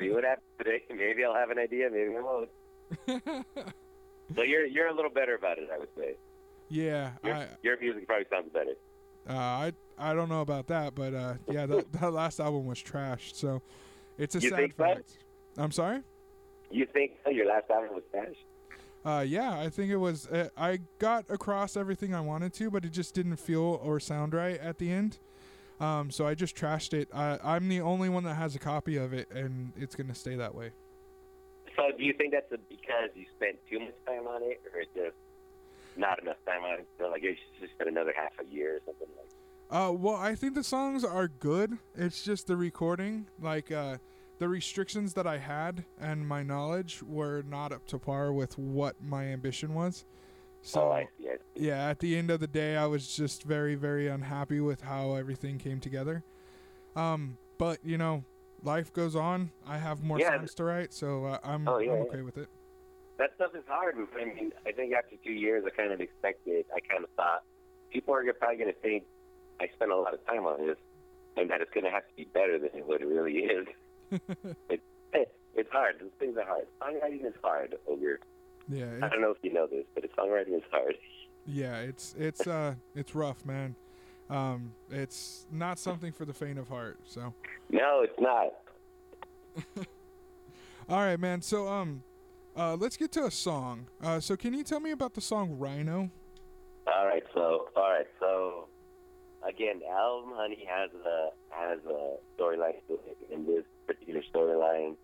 See 0.00 0.10
what 0.10 0.24
happens 0.24 0.46
today. 0.58 0.82
Maybe 0.90 1.24
I'll 1.24 1.34
have 1.34 1.50
an 1.50 1.58
idea. 1.58 1.88
Maybe 1.90 2.14
I 2.16 2.20
won't. 2.20 2.50
So 4.34 4.42
you're 4.42 4.66
you're 4.66 4.88
a 4.88 4.92
little 4.94 5.10
better 5.10 5.36
about 5.36 5.58
it, 5.58 5.68
I 5.72 5.78
would 5.78 5.88
say. 5.96 6.16
yeah. 6.68 7.12
Your, 7.22 7.34
I, 7.34 7.46
your 7.62 7.80
music 7.80 8.08
probably 8.08 8.26
sounds 8.28 8.50
better. 8.52 8.72
Uh, 9.28 9.32
I 9.34 9.72
I 9.96 10.14
don't 10.14 10.28
know 10.28 10.40
about 10.40 10.66
that, 10.66 10.96
but 10.96 11.14
uh, 11.14 11.34
yeah, 11.48 11.64
that, 11.66 11.92
that 12.00 12.12
last 12.12 12.40
album 12.40 12.66
was 12.66 12.82
trashed. 12.82 13.36
So 13.36 13.62
it's 14.18 14.34
a 14.34 14.40
You 14.40 14.50
sad 14.50 14.74
fact. 14.74 15.18
I'm 15.56 15.70
sorry. 15.70 16.00
You 16.72 16.86
think? 16.92 17.12
Your 17.30 17.46
last 17.46 17.70
album 17.70 17.90
was 17.94 18.02
trash? 18.10 18.34
Uh, 19.06 19.20
yeah, 19.20 19.56
I 19.56 19.68
think 19.68 19.92
it 19.92 19.98
was. 19.98 20.26
Uh, 20.26 20.48
I 20.56 20.80
got 20.98 21.26
across 21.30 21.76
everything 21.76 22.12
I 22.12 22.20
wanted 22.20 22.52
to, 22.54 22.72
but 22.72 22.84
it 22.84 22.90
just 22.90 23.14
didn't 23.14 23.36
feel 23.36 23.80
or 23.84 24.00
sound 24.00 24.34
right 24.34 24.58
at 24.58 24.78
the 24.78 24.90
end. 24.90 25.18
Um, 25.78 26.10
so 26.10 26.26
I 26.26 26.34
just 26.34 26.56
trashed 26.56 26.92
it. 26.92 27.08
I, 27.14 27.38
I'm 27.44 27.68
the 27.68 27.80
only 27.82 28.08
one 28.08 28.24
that 28.24 28.34
has 28.34 28.56
a 28.56 28.58
copy 28.58 28.96
of 28.96 29.12
it, 29.12 29.30
and 29.30 29.72
it's 29.76 29.94
gonna 29.94 30.14
stay 30.14 30.34
that 30.34 30.56
way. 30.56 30.72
So 31.76 31.92
do 31.96 32.02
you 32.02 32.14
think 32.14 32.32
that's 32.32 32.50
a, 32.50 32.58
because 32.68 33.10
you 33.14 33.26
spent 33.36 33.58
too 33.70 33.78
much 33.78 33.94
time 34.06 34.26
on 34.26 34.42
it, 34.42 34.60
or 34.74 34.82
just 34.82 35.16
not 35.96 36.20
enough 36.20 36.38
time 36.44 36.64
on 36.64 36.80
it? 36.80 36.88
So 36.98 37.08
like 37.08 37.22
you 37.22 37.30
should 37.34 37.60
just 37.60 37.74
spend 37.74 37.90
another 37.90 38.12
half 38.16 38.32
a 38.44 38.52
year 38.52 38.76
or 38.76 38.80
something 38.86 39.06
like. 39.16 39.30
Uh, 39.70 39.92
well, 39.92 40.16
I 40.16 40.34
think 40.34 40.54
the 40.54 40.64
songs 40.64 41.04
are 41.04 41.28
good. 41.28 41.78
It's 41.94 42.24
just 42.24 42.48
the 42.48 42.56
recording, 42.56 43.26
like 43.40 43.70
uh, 43.70 43.98
the 44.38 44.48
restrictions 44.48 45.14
that 45.14 45.26
I 45.26 45.38
had 45.38 45.84
and 46.00 46.26
my 46.26 46.42
knowledge 46.42 47.02
were 47.02 47.42
not 47.48 47.72
up 47.72 47.86
to 47.88 47.98
par 47.98 48.32
with 48.32 48.58
what 48.58 48.96
my 49.02 49.24
ambition 49.26 49.74
was. 49.74 50.04
So 50.62 50.82
oh, 50.82 50.92
I 50.92 51.08
see. 51.18 51.28
I 51.28 51.36
see. 51.36 51.66
yeah, 51.66 51.88
at 51.88 52.00
the 52.00 52.16
end 52.16 52.30
of 52.30 52.40
the 52.40 52.46
day, 52.46 52.76
I 52.76 52.86
was 52.86 53.14
just 53.14 53.44
very, 53.44 53.76
very 53.76 54.08
unhappy 54.08 54.60
with 54.60 54.80
how 54.82 55.14
everything 55.14 55.58
came 55.58 55.80
together. 55.80 56.24
Um, 56.96 57.38
but 57.58 57.78
you 57.84 57.98
know, 57.98 58.24
life 58.62 58.92
goes 58.92 59.16
on. 59.16 59.50
I 59.66 59.78
have 59.78 60.02
more 60.02 60.18
Yeah. 60.18 60.36
songs 60.36 60.54
to 60.54 60.64
write, 60.64 60.92
so 60.92 61.24
uh, 61.26 61.38
I'm, 61.44 61.68
Oh, 61.68 61.78
yeah, 61.78 61.92
I'm 61.92 61.98
yeah. 61.98 62.04
okay 62.04 62.22
with 62.22 62.36
it. 62.36 62.48
That 63.18 63.30
stuff 63.36 63.52
is 63.54 63.64
hard. 63.68 63.96
I 64.20 64.24
mean, 64.24 64.52
I 64.66 64.72
think 64.72 64.92
after 64.92 65.16
two 65.24 65.32
years, 65.32 65.64
I 65.66 65.70
kind 65.70 65.92
of 65.92 66.00
expected. 66.00 66.66
I 66.74 66.80
kind 66.80 67.02
of 67.04 67.10
thought 67.16 67.44
people 67.90 68.12
are 68.14 68.22
probably 68.34 68.56
going 68.56 68.72
to 68.72 68.78
think 68.80 69.04
I 69.60 69.68
spent 69.74 69.90
a 69.90 69.96
lot 69.96 70.12
of 70.12 70.26
time 70.26 70.44
on 70.44 70.66
this, 70.66 70.76
and 71.36 71.48
that 71.48 71.60
it's 71.62 71.70
going 71.72 71.84
to 71.84 71.90
have 71.90 72.06
to 72.08 72.14
be 72.14 72.24
better 72.24 72.58
than 72.58 72.70
what 72.86 73.00
it 73.00 73.06
really 73.06 73.38
is. 73.38 73.66
it, 74.68 74.80
it's 75.54 75.72
hard. 75.72 75.96
Those 76.00 76.10
things 76.18 76.36
are 76.36 76.44
hard. 76.44 76.66
Songwriting 76.80 77.26
is 77.26 77.34
hard, 77.42 77.74
Ogre. 77.88 78.20
Yeah, 78.68 78.86
I 79.02 79.08
don't 79.08 79.20
know 79.20 79.30
if 79.30 79.38
you 79.42 79.52
know 79.52 79.66
this, 79.66 79.84
but 79.94 80.04
songwriting 80.16 80.56
is 80.56 80.62
hard. 80.70 80.94
yeah, 81.46 81.78
it's 81.78 82.14
it's 82.18 82.46
uh 82.46 82.74
it's 82.94 83.14
rough, 83.14 83.44
man. 83.44 83.74
Um, 84.28 84.72
it's 84.90 85.46
not 85.52 85.78
something 85.78 86.12
for 86.12 86.24
the 86.24 86.32
faint 86.32 86.58
of 86.58 86.68
heart. 86.68 86.98
So, 87.06 87.32
No, 87.70 88.02
it's 88.02 88.18
not. 88.18 88.54
all 90.88 90.98
right, 90.98 91.18
man. 91.20 91.40
So, 91.42 91.68
um, 91.68 92.02
uh, 92.56 92.74
let's 92.74 92.96
get 92.96 93.12
to 93.12 93.24
a 93.26 93.30
song. 93.30 93.86
Uh, 94.02 94.18
so 94.18 94.36
can 94.36 94.52
you 94.52 94.64
tell 94.64 94.80
me 94.80 94.90
about 94.90 95.14
the 95.14 95.20
song 95.20 95.56
Rhino? 95.58 96.10
All 96.92 97.06
right, 97.06 97.22
so 97.34 97.68
all 97.76 97.90
right, 97.90 98.06
so 98.18 98.66
again, 99.46 99.80
album 99.90 100.32
Honey 100.34 100.66
has 100.68 100.90
a 101.04 101.28
has 101.50 101.78
a 101.88 102.16
storyline 102.36 102.80
to 102.88 102.94
it. 103.06 103.16
In 103.30 103.46
this 103.46 103.64
particular 103.86 104.22
storyline, 104.34 104.96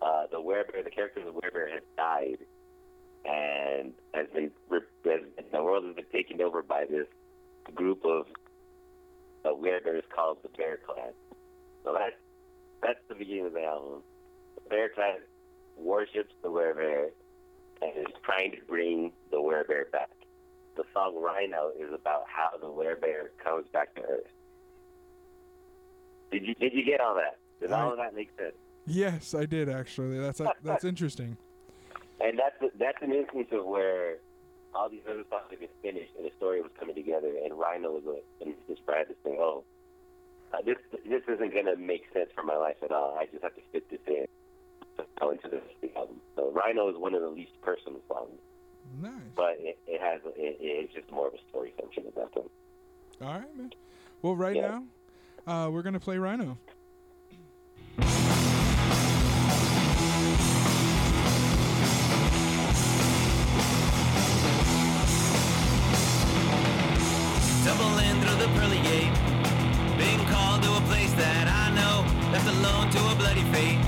uh, 0.00 0.26
the 0.30 0.38
werebear, 0.38 0.84
the 0.84 0.90
character 0.90 1.20
of 1.20 1.26
the 1.26 1.40
werebear, 1.40 1.70
has 1.70 1.82
died, 1.96 2.38
and 3.24 3.92
as 4.14 4.26
rip- 4.68 4.90
has, 5.04 5.20
the 5.52 5.62
world 5.62 5.84
has 5.84 5.94
been 5.94 6.04
taken 6.12 6.40
over 6.40 6.62
by 6.62 6.84
this 6.88 7.06
group 7.74 8.04
of 8.04 8.26
uh, 9.44 9.50
werebears 9.50 10.02
called 10.14 10.38
the 10.42 10.48
Bear 10.50 10.78
Clan. 10.84 11.12
So 11.84 11.94
that's 11.98 12.16
that's 12.82 13.00
the 13.08 13.14
beginning 13.14 13.46
of 13.46 13.52
the 13.52 13.64
album. 13.64 14.02
The 14.62 14.68
Bear 14.68 14.88
Clan 14.88 15.18
worships 15.76 16.34
the 16.42 16.48
werebear 16.48 17.10
and 17.80 17.92
is 17.96 18.12
trying 18.24 18.52
to 18.52 18.58
bring 18.68 19.12
the 19.30 19.38
werebear 19.38 19.90
back 19.90 20.10
the 20.76 20.84
song 20.94 21.20
Rhino 21.20 21.70
is 21.78 21.92
about 21.92 22.24
how 22.26 22.56
the 22.58 22.66
werebear 22.66 23.28
comes 23.42 23.66
back 23.72 23.94
to 23.96 24.02
Earth. 24.02 24.30
Did 26.30 26.46
you 26.46 26.54
did 26.54 26.72
you 26.72 26.84
get 26.84 27.00
all 27.00 27.14
that? 27.14 27.38
Does 27.62 27.72
all 27.72 27.92
of 27.92 27.96
that 27.98 28.14
make 28.14 28.30
sense? 28.38 28.54
Yes, 28.86 29.34
I 29.34 29.46
did 29.46 29.68
actually. 29.68 30.18
That's 30.18 30.40
uh, 30.40 30.50
that's 30.62 30.84
interesting. 30.84 31.36
And 32.20 32.38
that's 32.38 32.72
that's 32.78 32.98
an 33.02 33.12
instance 33.12 33.48
of 33.52 33.64
where 33.64 34.16
all 34.74 34.88
these 34.88 35.02
other 35.08 35.24
songs 35.30 35.44
have 35.50 35.60
been 35.60 35.68
finished 35.82 36.12
and 36.16 36.24
the 36.26 36.30
story 36.36 36.60
was 36.62 36.70
coming 36.78 36.94
together, 36.94 37.32
and 37.44 37.54
Rhino 37.58 37.92
was 37.92 38.02
like, 38.06 38.24
and 38.40 38.54
just 38.68 38.84
Brad 38.86 39.08
to 39.08 39.14
say, 39.24 39.36
"Oh, 39.38 39.64
uh, 40.52 40.58
this 40.64 40.76
this 41.08 41.22
isn't 41.28 41.54
gonna 41.54 41.76
make 41.76 42.04
sense 42.12 42.30
for 42.34 42.42
my 42.42 42.56
life 42.56 42.76
at 42.82 42.90
all. 42.92 43.16
I 43.18 43.26
just 43.26 43.42
have 43.42 43.54
to 43.54 43.60
fit 43.72 43.88
this 43.90 44.00
in 44.06 44.26
to 44.98 45.04
go 45.20 45.30
into 45.30 45.48
this 45.48 45.62
album." 45.96 46.20
So 46.36 46.50
Rhino 46.52 46.88
is 46.88 46.96
one 46.96 47.14
of 47.14 47.22
the 47.22 47.28
least 47.28 47.52
personal 47.60 48.00
songs, 48.08 48.40
Nice. 49.00 49.12
but 49.36 49.56
it, 49.58 49.78
it 49.86 50.00
has 50.00 50.20
it, 50.36 50.56
it's 50.60 50.94
just 50.94 51.10
more 51.12 51.28
of 51.28 51.34
a 51.34 51.38
story 51.50 51.72
function 51.80 52.04
at 52.06 52.14
that 52.16 52.32
point. 52.32 52.50
All 53.20 53.28
right, 53.28 53.56
man. 53.56 53.72
Well, 54.22 54.34
right 54.36 54.56
Yeah. 54.56 54.80
now, 55.46 55.66
uh, 55.66 55.70
we're 55.70 55.82
gonna 55.82 56.00
play 56.00 56.18
Rhino. 56.18 56.56
Alone 72.62 72.88
to 72.90 72.98
a 73.10 73.14
bloody 73.16 73.42
fate. 73.50 73.78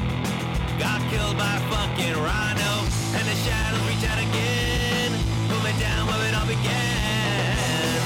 Got 0.78 1.00
killed 1.10 1.38
by 1.38 1.52
a 1.54 1.62
fucking 1.70 2.16
rhino. 2.18 2.72
And 3.14 3.24
the 3.30 3.36
shadows 3.46 3.82
reach 3.86 4.04
out 4.10 4.18
again. 4.18 5.10
Pull 5.48 5.62
me 5.62 5.72
down 5.78 6.02
where 6.08 6.26
it 6.28 6.34
all 6.34 6.46
began. 6.46 7.98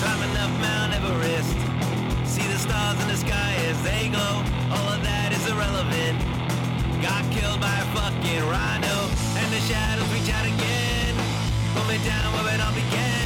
Climbing 0.00 0.34
up 0.42 0.52
Mount 0.66 0.90
Everest. 0.98 1.54
See 2.26 2.46
the 2.50 2.58
stars 2.58 2.98
in 3.02 3.08
the 3.08 3.16
sky 3.16 3.52
as 3.70 3.78
they 3.82 4.08
glow. 4.08 4.42
All 4.74 4.88
of 4.94 5.00
that 5.06 5.30
is 5.30 5.46
irrelevant. 5.46 6.18
Got 7.02 7.22
killed 7.30 7.60
by 7.60 7.76
a 7.78 7.86
fucking 7.94 8.42
rhino, 8.50 8.96
and 9.38 9.48
the 9.54 9.62
shadows 9.70 10.10
reach 10.10 10.30
out 10.34 10.46
again. 10.46 11.14
Pull 11.74 11.86
me 11.86 11.98
down 12.02 12.26
where 12.34 12.54
it 12.54 12.60
all 12.60 12.74
began. 12.74 13.25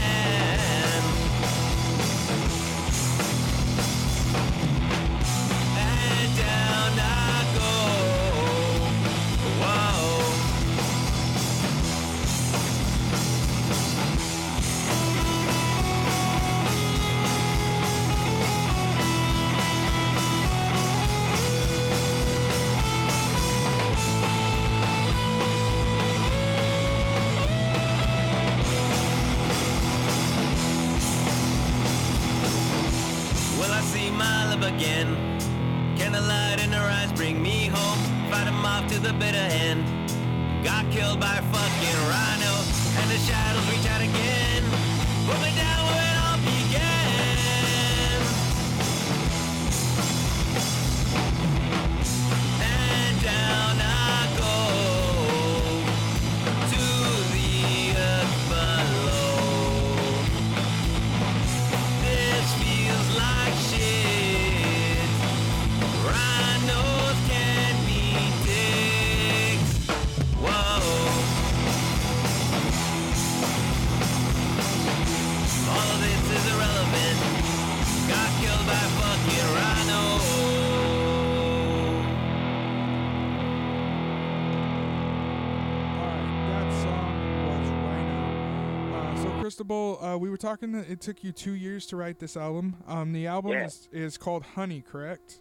Uh, 89.51 89.53
so, 89.53 89.65
Cristobal, 89.65 90.05
uh, 90.05 90.17
we 90.19 90.31
were 90.31 90.37
talking. 90.37 90.73
That 90.73 90.89
it 90.89 91.01
took 91.01 91.25
you 91.25 91.33
two 91.33 91.55
years 91.55 91.87
to 91.87 91.97
write 91.97 92.19
this 92.19 92.37
album. 92.37 92.77
Um, 92.87 93.13
the 93.13 93.27
album 93.27 93.53
Yeah. 93.53 93.67
is 93.67 93.89
is 93.93 94.19
called 94.19 94.43
Honey, 94.55 94.83
correct? 94.83 95.41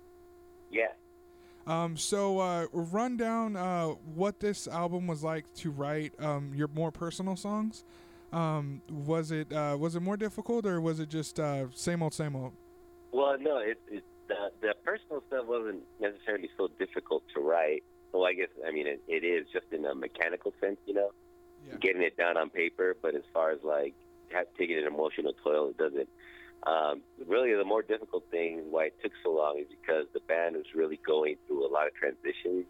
Yeah. 0.71 0.87
Um, 1.67 1.95
so 1.97 2.39
uh, 2.39 2.65
run 2.73 3.17
down 3.17 3.55
uh, 3.55 3.89
what 4.15 4.39
this 4.39 4.67
album 4.67 5.05
was 5.05 5.23
like 5.23 5.45
to 5.55 5.69
write 5.69 6.13
um, 6.19 6.51
your 6.55 6.67
more 6.73 6.91
personal 6.91 7.35
songs. 7.35 7.83
Um, 8.33 8.81
was 8.89 9.31
it 9.31 9.51
uh, 9.53 9.77
was 9.79 9.95
it 9.95 10.01
more 10.01 10.17
difficult 10.17 10.65
or 10.65 10.81
was 10.81 10.99
it 10.99 11.09
just 11.09 11.39
uh, 11.39 11.67
same 11.75 12.01
old 12.01 12.13
same 12.13 12.35
old? 12.35 12.53
Well, 13.11 13.37
no, 13.39 13.57
it, 13.57 13.79
it 13.89 14.03
the 14.27 14.51
the 14.61 14.73
personal 14.83 15.23
stuff 15.27 15.45
wasn't 15.45 15.83
necessarily 15.99 16.49
so 16.57 16.69
difficult 16.79 17.23
to 17.35 17.41
write. 17.41 17.83
Well, 18.11 18.25
I 18.25 18.33
guess 18.33 18.49
I 18.67 18.71
mean 18.71 18.87
it, 18.87 19.01
it 19.07 19.23
is 19.23 19.45
just 19.53 19.65
in 19.71 19.85
a 19.85 19.93
mechanical 19.93 20.53
sense, 20.59 20.77
you 20.87 20.93
know, 20.95 21.11
Yeah. 21.67 21.75
getting 21.81 22.01
it 22.01 22.17
down 22.17 22.37
on 22.37 22.49
paper. 22.49 22.95
But 23.01 23.15
as 23.15 23.23
far 23.33 23.51
as 23.51 23.59
like 23.63 23.95
taking 24.57 24.77
an 24.77 24.85
emotional 24.85 25.33
toll, 25.43 25.69
it 25.69 25.77
doesn't. 25.77 26.09
Um, 26.67 27.01
really, 27.25 27.55
the 27.55 27.63
more 27.63 27.81
difficult 27.81 28.29
thing 28.31 28.63
why 28.69 28.85
it 28.85 28.95
took 29.01 29.13
so 29.23 29.31
long 29.31 29.59
is 29.59 29.67
because 29.69 30.07
the 30.13 30.19
band 30.19 30.55
was 30.55 30.65
really 30.75 30.99
going 31.05 31.37
through 31.47 31.65
a 31.65 31.71
lot 31.71 31.87
of 31.87 31.93
transitions. 31.93 32.65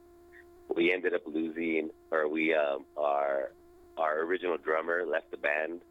We 0.75 0.93
ended 0.93 1.15
up 1.15 1.24
losing, 1.25 1.89
or 2.12 2.27
we 2.27 2.53
um, 2.53 2.86
our 2.96 3.51
our 3.98 4.22
original 4.22 4.58
drummer 4.58 5.05
left 5.05 5.31
the 5.31 5.38
band 5.38 5.81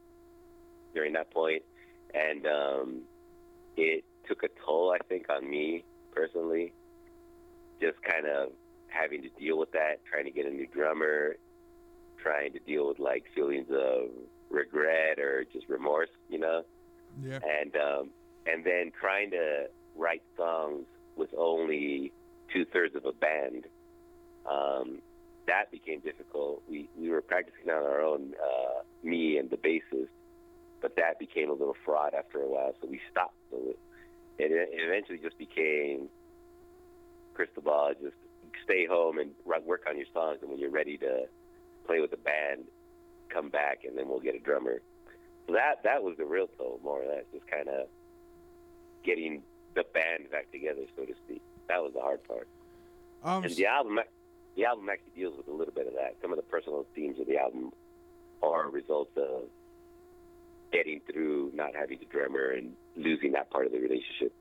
during 0.95 1.13
that 1.15 1.33
point, 1.33 1.63
and 2.15 2.47
um, 2.47 3.03
it 3.77 4.05
took 4.29 4.45
a 4.45 4.49
toll, 4.65 4.93
I 4.93 4.99
think, 5.09 5.27
on 5.29 5.49
me 5.49 5.85
personally. 6.13 6.73
Just 7.81 8.01
kind 8.03 8.27
of 8.27 8.51
having 8.89 9.23
to 9.23 9.29
deal 9.39 9.59
with 9.59 9.73
that, 9.73 10.05
trying 10.11 10.25
to 10.25 10.31
get 10.31 10.47
a 10.47 10.51
new 10.51 10.67
drummer, 10.67 11.37
trying 12.29 12.53
to 12.53 12.59
deal 12.61 12.89
with 12.89 12.99
like 12.99 13.25
feelings 13.35 13.69
of 13.71 14.11
regret 14.51 15.19
or 15.19 15.45
just 15.53 15.69
remorse, 15.69 16.11
you 16.29 16.39
know, 16.39 16.63
Yeah. 17.23 17.39
and 17.61 17.75
um, 17.77 18.11
and 18.47 18.65
then 18.65 18.93
trying 18.99 19.31
to 19.31 19.67
write 19.97 20.23
songs 20.37 20.87
with 21.17 21.31
only 21.37 22.13
two 22.53 22.65
thirds 22.73 22.95
of 22.95 23.05
a 23.05 23.13
band. 23.13 23.65
Um, 24.51 25.01
that 25.47 25.71
became 25.71 26.01
difficult. 26.01 26.63
We 26.69 26.89
we 27.01 27.09
were 27.09 27.23
practicing 27.23 27.71
on 27.71 27.83
our 27.83 28.01
own, 28.03 28.35
uh, 28.51 28.83
me 29.03 29.39
and 29.39 29.49
the 29.51 29.57
bassist, 29.57 30.09
but 30.83 30.97
that 30.97 31.19
became 31.19 31.49
a 31.51 31.55
little 31.55 31.77
fraud 31.85 32.13
after 32.15 32.39
a 32.41 32.49
while, 32.49 32.73
so 32.81 32.89
we 32.89 33.01
stopped. 33.11 33.37
So 33.51 33.57
it, 33.71 33.79
it, 34.39 34.53
it 34.53 34.81
eventually 34.87 35.19
just 35.19 35.39
became 35.39 36.09
Cristobal, 37.35 37.93
just 38.03 38.17
stay 38.65 38.85
home 38.87 39.19
and 39.19 39.31
work 39.67 39.85
on 39.89 39.97
your 39.97 40.07
songs, 40.13 40.39
and 40.43 40.51
when 40.51 40.59
you're 40.59 40.71
ready 40.71 40.99
to 40.99 41.25
play 41.89 42.01
with 42.01 42.13
the 42.13 42.19
band, 42.19 42.65
come 43.31 43.49
back, 43.49 43.81
and 43.85 43.97
then 43.99 44.09
we'll 44.09 44.21
get 44.21 44.37
a 44.37 44.39
drummer. 44.39 44.81
So 45.47 45.55
that 45.55 45.83
that 45.85 46.03
was 46.05 46.17
the 46.19 46.27
real 46.27 46.47
toll, 46.59 46.79
more 46.85 47.03
or 47.03 47.07
less, 47.09 47.25
just 47.33 47.47
kind 47.51 47.69
of 47.69 47.89
getting 49.05 49.43
the 49.75 49.85
band 49.95 50.31
back 50.31 50.53
together, 50.53 50.83
so 50.95 51.05
to 51.05 51.15
speak. 51.25 51.43
That 51.69 51.83
was 51.83 51.93
the 51.95 52.01
hard 52.01 52.23
part. 52.29 52.47
Um, 53.25 53.43
And 53.45 53.55
the 53.57 53.67
album, 53.67 53.99
the 54.57 54.65
album 54.67 54.89
actually 54.91 55.13
deals 55.17 55.37
with 55.37 55.49
a 55.49 55.53
little 55.53 55.75
bit 55.75 55.87
of 55.87 55.95
that. 55.95 56.17
Some 56.21 56.31
of 56.31 56.37
the 56.37 56.43
personal 56.43 56.87
themes 56.95 57.19
of 57.19 57.27
the 57.27 57.39
album 57.39 57.73
are 58.43 58.67
a 58.67 58.71
result 58.71 59.11
of 59.17 59.45
getting 60.73 61.01
through 61.11 61.51
not 61.55 61.75
having 61.75 61.99
the 61.99 62.05
drummer 62.05 62.51
and 62.51 62.75
losing 62.97 63.33
that 63.33 63.51
part 63.51 63.65
of 63.67 63.73
the 63.73 63.79
relationship 63.79 64.33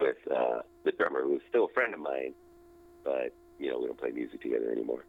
with 0.00 0.16
uh, 0.34 0.60
the 0.84 0.92
drummer, 0.92 1.22
who's 1.22 1.42
still 1.48 1.66
a 1.66 1.72
friend 1.72 1.94
of 1.94 2.00
mine, 2.00 2.34
but 3.04 3.32
you 3.58 3.70
know 3.70 3.78
we 3.78 3.86
don't 3.86 3.98
play 3.98 4.10
music 4.10 4.40
together 4.42 4.70
anymore. 4.72 5.04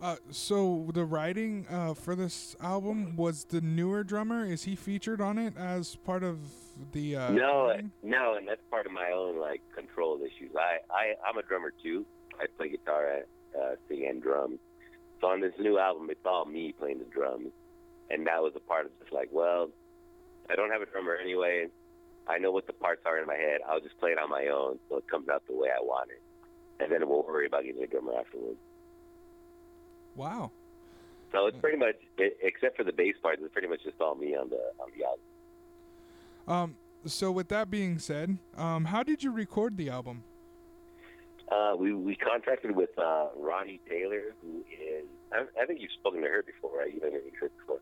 Uh, 0.00 0.16
so 0.30 0.88
the 0.92 1.04
writing 1.04 1.66
uh, 1.70 1.94
for 1.94 2.14
this 2.14 2.54
album 2.60 3.16
was 3.16 3.44
the 3.44 3.60
newer 3.60 4.04
drummer. 4.04 4.44
Is 4.44 4.64
he 4.64 4.76
featured 4.76 5.20
on 5.20 5.38
it 5.38 5.56
as 5.56 5.96
part 5.96 6.22
of 6.22 6.38
the? 6.92 7.16
Uh, 7.16 7.30
no, 7.30 7.66
writing? 7.68 7.90
no, 8.02 8.34
and 8.36 8.46
that's 8.46 8.60
part 8.70 8.86
of 8.86 8.92
my 8.92 9.10
own 9.14 9.38
like 9.40 9.62
control 9.74 10.18
issues. 10.20 10.50
I, 10.56 10.78
I 10.92 11.14
I'm 11.26 11.38
a 11.38 11.42
drummer 11.42 11.72
too. 11.82 12.04
I 12.38 12.44
play 12.56 12.68
guitar, 12.68 13.20
uh, 13.58 13.76
sing, 13.88 14.06
and 14.08 14.22
drum. 14.22 14.58
So 15.20 15.28
on 15.28 15.40
this 15.40 15.54
new 15.58 15.78
album, 15.78 16.08
it's 16.10 16.26
all 16.26 16.44
me 16.44 16.74
playing 16.78 16.98
the 16.98 17.06
drums, 17.06 17.48
and 18.10 18.26
that 18.26 18.42
was 18.42 18.52
a 18.54 18.60
part 18.60 18.84
of 18.84 18.92
just 19.00 19.12
like, 19.12 19.30
well, 19.32 19.70
I 20.50 20.56
don't 20.56 20.70
have 20.70 20.82
a 20.82 20.86
drummer 20.86 21.16
anyway. 21.16 21.68
I 22.28 22.38
know 22.38 22.50
what 22.50 22.66
the 22.66 22.74
parts 22.74 23.02
are 23.06 23.18
in 23.18 23.26
my 23.26 23.36
head. 23.36 23.60
I'll 23.66 23.80
just 23.80 23.98
play 23.98 24.10
it 24.10 24.18
on 24.18 24.28
my 24.28 24.48
own, 24.52 24.78
so 24.90 24.98
it 24.98 25.08
comes 25.08 25.28
out 25.30 25.42
the 25.48 25.56
way 25.56 25.68
I 25.68 25.80
want 25.80 26.10
it, 26.10 26.20
and 26.82 26.92
then 26.92 27.08
we'll 27.08 27.22
worry 27.22 27.46
about 27.46 27.64
getting 27.64 27.82
a 27.82 27.86
drummer 27.86 28.12
afterwards. 28.18 28.58
Wow. 30.16 30.50
So 31.32 31.46
it's 31.46 31.58
pretty 31.58 31.76
much, 31.76 31.96
except 32.42 32.76
for 32.76 32.84
the 32.84 32.92
bass 32.92 33.14
parts, 33.22 33.40
it's 33.42 33.52
pretty 33.52 33.68
much 33.68 33.82
just 33.84 34.00
all 34.00 34.14
me 34.14 34.34
on 34.34 34.48
the 34.48 34.72
on 34.80 34.90
the 34.96 35.04
album. 35.04 35.24
Um. 36.48 36.76
So 37.06 37.30
with 37.30 37.48
that 37.48 37.70
being 37.70 37.98
said, 38.00 38.38
um, 38.56 38.86
how 38.86 39.04
did 39.04 39.22
you 39.22 39.30
record 39.30 39.76
the 39.76 39.90
album? 39.90 40.24
Uh, 41.50 41.74
we 41.78 41.92
we 41.94 42.16
contracted 42.16 42.74
with 42.74 42.90
uh, 42.98 43.28
Ronnie 43.36 43.80
Taylor, 43.88 44.34
who 44.42 44.64
is 44.70 45.04
I, 45.32 45.44
I 45.62 45.66
think 45.66 45.80
you've 45.80 45.92
spoken 45.92 46.22
to 46.22 46.28
her 46.28 46.42
before, 46.42 46.78
right? 46.78 46.92
You've 46.92 47.04
interviewed 47.04 47.34
her 47.40 47.50
before. 47.60 47.80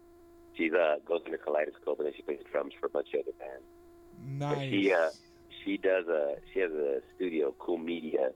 She's 0.56 0.72
uh 0.72 0.96
goes 1.06 1.22
into 1.24 1.38
Kaleidoscope 1.38 1.98
and 1.98 2.06
then 2.06 2.12
she 2.14 2.22
plays 2.22 2.40
drums 2.50 2.72
for 2.78 2.86
a 2.86 2.90
bunch 2.90 3.08
of 3.14 3.20
other 3.20 3.32
bands. 3.38 3.64
But 4.38 4.58
Nice. 4.58 4.70
she 4.70 4.92
uh 4.92 5.10
she 5.64 5.76
does 5.78 6.06
a 6.08 6.36
she 6.52 6.60
has 6.60 6.72
a 6.72 7.00
studio, 7.16 7.54
Cool 7.58 7.78
Media, 7.78 8.30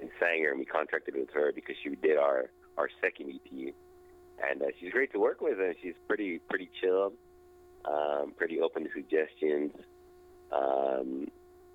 in 0.00 0.10
Sanger, 0.20 0.50
and 0.50 0.58
we 0.58 0.66
contracted 0.66 1.14
with 1.14 1.30
her 1.32 1.52
because 1.54 1.76
she 1.82 1.90
did 1.96 2.18
our 2.18 2.50
our 2.76 2.88
second 3.00 3.32
EP, 3.34 3.74
and 4.50 4.62
uh, 4.62 4.66
she's 4.78 4.92
great 4.92 5.12
to 5.12 5.18
work 5.18 5.40
with, 5.40 5.58
and 5.58 5.74
she's 5.82 5.94
pretty 6.06 6.38
pretty 6.48 6.70
chill, 6.80 7.12
um, 7.84 8.32
pretty 8.36 8.60
open 8.60 8.84
to 8.84 8.90
suggestions. 8.94 9.72
Um, 10.52 11.28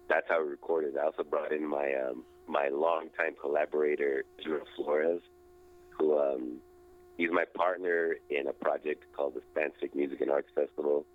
that's 0.09 0.27
how 0.29 0.43
we 0.43 0.49
recorded. 0.49 0.97
I 0.97 1.05
also 1.05 1.23
brought 1.23 1.51
in 1.51 1.67
my 1.67 1.93
um, 1.93 2.23
my 2.47 2.69
longtime 2.71 3.35
collaborator, 3.41 4.25
Drew 4.43 4.61
Flores, 4.75 5.21
who 5.89 6.19
um, 6.19 6.57
he's 7.17 7.29
my 7.31 7.45
partner 7.55 8.15
in 8.29 8.47
a 8.47 8.53
project 8.53 9.05
called 9.15 9.35
the 9.35 9.41
Spanstic 9.53 9.95
Music 9.95 10.21
and 10.21 10.31
Arts 10.31 10.49
Festival. 10.53 11.05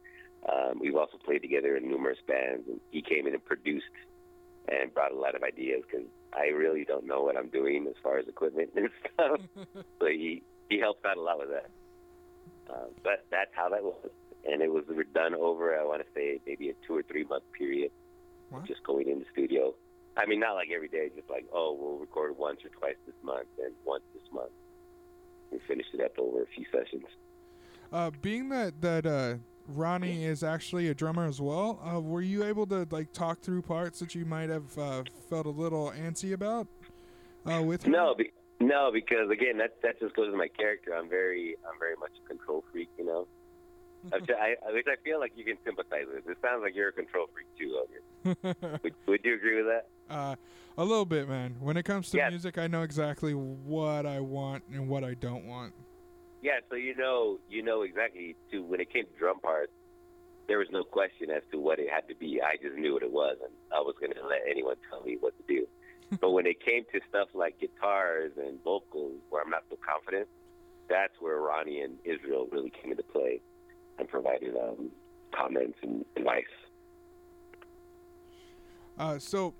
Um, 0.49 0.79
we've 0.81 0.97
also 0.97 1.19
played 1.25 1.43
together 1.43 1.77
in 1.77 1.89
numerous 1.89 2.19
bands, 2.27 2.69
and 2.69 2.81
he 2.91 3.03
came 3.03 3.27
in 3.27 3.35
and 3.35 3.45
produced 3.45 3.85
and 4.69 4.93
brought 4.95 5.13
a 5.13 5.17
lot 5.19 5.35
of 5.35 5.43
ideas 5.43 5.83
because 5.89 6.07
I 6.33 6.47
really 6.49 6.85
don't 6.85 7.07
know 7.07 7.23
what 7.23 7.37
I'm 7.37 7.49
doing 7.49 7.87
as 7.89 7.95
far 8.03 8.19
as 8.19 8.27
equipment 8.29 8.71
and 8.77 8.89
stuff. 9.15 9.41
so 10.01 10.07
he 10.07 10.43
he 10.69 10.79
helped 10.79 11.05
out 11.07 11.17
a 11.17 11.21
lot 11.21 11.39
with 11.39 11.49
that. 11.51 11.71
Uh, 12.69 12.87
but 13.05 13.25
that's 13.31 13.51
how 13.55 13.69
that 13.69 13.83
was, 13.83 13.95
and 14.45 14.61
it 14.61 14.71
was 14.73 14.85
done 15.15 15.35
over 15.35 15.79
I 15.79 15.85
want 15.85 16.03
to 16.03 16.09
say 16.15 16.41
maybe 16.47 16.71
a 16.71 16.75
two 16.87 16.97
or 16.97 17.03
three 17.03 17.25
month 17.25 17.45
period, 17.57 17.91
Wow. 18.51 18.63
just 18.67 18.83
going 18.85 19.09
in 19.09 19.19
the 19.21 19.27
studio. 19.33 19.75
I 20.17 20.25
mean, 20.27 20.41
not 20.41 20.55
like 20.55 20.69
every 20.75 20.89
day, 20.89 21.11
just 21.15 21.29
like 21.31 21.47
oh, 21.53 21.77
we'll 21.79 21.99
record 21.99 22.37
once 22.37 22.61
or 22.65 22.71
twice 22.71 22.97
this 23.07 23.15
month 23.23 23.49
and 23.63 23.75
once 23.85 24.05
this 24.15 24.23
month. 24.33 24.51
We 25.53 25.59
finished 25.69 25.91
it 25.95 26.01
up 26.01 26.19
over 26.19 26.43
a 26.43 26.47
few 26.47 26.65
sessions. 26.73 27.05
Uh, 27.93 28.11
being 28.21 28.49
that 28.49 28.81
that 28.81 29.07
uh, 29.07 29.35
Ronnie 29.69 30.25
is 30.25 30.43
actually 30.43 30.89
a 30.89 30.95
drummer 30.95 31.27
as 31.27 31.41
well, 31.41 31.81
uh, 31.85 32.01
were 32.01 32.23
you 32.23 32.45
able 32.45 32.67
to 32.69 32.87
like 32.91 33.13
talk 33.13 33.41
through 33.41 33.63
parts 33.63 33.99
that 34.01 34.15
you 34.15 34.25
might 34.25 34.49
have 34.49 34.77
uh, 34.79 35.03
felt 35.29 35.47
a 35.47 35.51
little 35.51 35.93
antsy 35.99 36.33
about 36.33 36.67
uh, 37.51 37.63
with 37.63 37.85
her? 37.85 37.91
No, 37.91 38.15
be, 38.17 38.33
no, 38.61 38.91
because 38.93 39.29
again, 39.31 39.59
that 39.59 39.77
that 39.83 39.99
just 40.01 40.15
goes 40.15 40.29
with 40.29 40.37
my 40.37 40.49
character. 40.49 40.95
I'm 40.95 41.09
very, 41.09 41.57
I'm 41.71 41.79
very 41.79 41.97
much 41.99 42.13
a 42.25 42.29
control 42.29 42.65
freak, 42.73 42.89
you 42.99 43.05
know. 43.07 43.27
I'm 44.13 44.25
ju- 44.25 44.35
I, 44.41 44.55
I, 44.69 44.73
which 44.73 44.87
I 44.89 44.95
feel 45.03 45.19
like 45.19 45.33
you 45.35 45.45
can 45.45 45.57
sympathize 45.65 46.05
with. 46.15 46.29
It 46.29 46.39
sounds 46.41 46.63
like 46.63 46.77
you're 46.77 46.89
a 46.91 46.93
control 46.93 47.27
freak 47.33 47.47
too. 47.59 47.75
Logan. 47.75 48.01
Would, 48.83 48.95
would 49.07 49.21
you 49.25 49.35
agree 49.35 49.57
with 49.63 49.67
that? 49.67 49.87
uh, 50.15 50.35
a 50.79 50.85
little 50.85 51.05
bit, 51.05 51.29
man. 51.29 51.57
When 51.61 51.77
it 51.77 51.85
comes 51.85 52.11
to 52.11 52.17
Yeah. 52.19 52.29
music, 52.29 52.59
I 52.59 52.67
know 52.67 52.83
exactly 52.83 53.35
what 53.35 54.05
I 54.07 54.21
want 54.21 54.65
and 54.73 54.89
what 54.89 55.03
I 55.05 55.15
don't 55.15 55.45
want. 55.47 55.73
Yeah. 56.47 56.61
So 56.71 56.77
you 56.77 56.95
know, 56.95 57.41
you 57.51 57.65
know 57.65 57.83
exactly. 57.83 58.37
To 58.53 58.63
when 58.63 58.81
it 58.81 58.93
came 58.93 59.05
to 59.05 59.19
drum 59.19 59.41
parts, 59.41 59.73
there 60.47 60.59
was 60.59 60.69
no 60.71 60.85
question 60.85 61.29
as 61.29 61.43
to 61.51 61.59
what 61.59 61.81
it 61.81 61.89
had 61.91 62.07
to 62.07 62.15
be. 62.15 62.41
I 62.41 62.55
just 62.63 62.77
knew 62.77 62.95
what 62.95 63.03
it 63.03 63.11
was, 63.11 63.37
and 63.43 63.53
I 63.75 63.81
was 63.81 63.97
going 63.99 64.13
to 64.13 64.25
let 64.25 64.43
anyone 64.49 64.77
tell 64.89 65.03
me 65.03 65.17
what 65.19 65.35
to 65.39 65.45
do. 65.53 65.67
but 66.21 66.31
when 66.31 66.47
it 66.47 66.65
came 66.65 66.85
to 66.93 67.01
stuff 67.09 67.27
like 67.35 67.59
guitars 67.59 68.31
and 68.37 68.63
vocals, 68.63 69.19
where 69.29 69.43
I'm 69.43 69.51
not 69.51 69.65
so 69.69 69.77
confident, 69.85 70.29
that's 70.89 71.15
where 71.19 71.41
Ronnie 71.41 71.81
and 71.81 71.99
Israel 72.05 72.47
really 72.53 72.71
came 72.71 72.93
into 72.93 73.03
play 73.03 73.41
and 73.99 74.09
provided 74.09 74.55
um, 74.55 74.93
comments 75.37 75.79
and 75.83 76.05
advice. 76.17 76.45
Uh, 78.97 79.19
so 79.19 79.53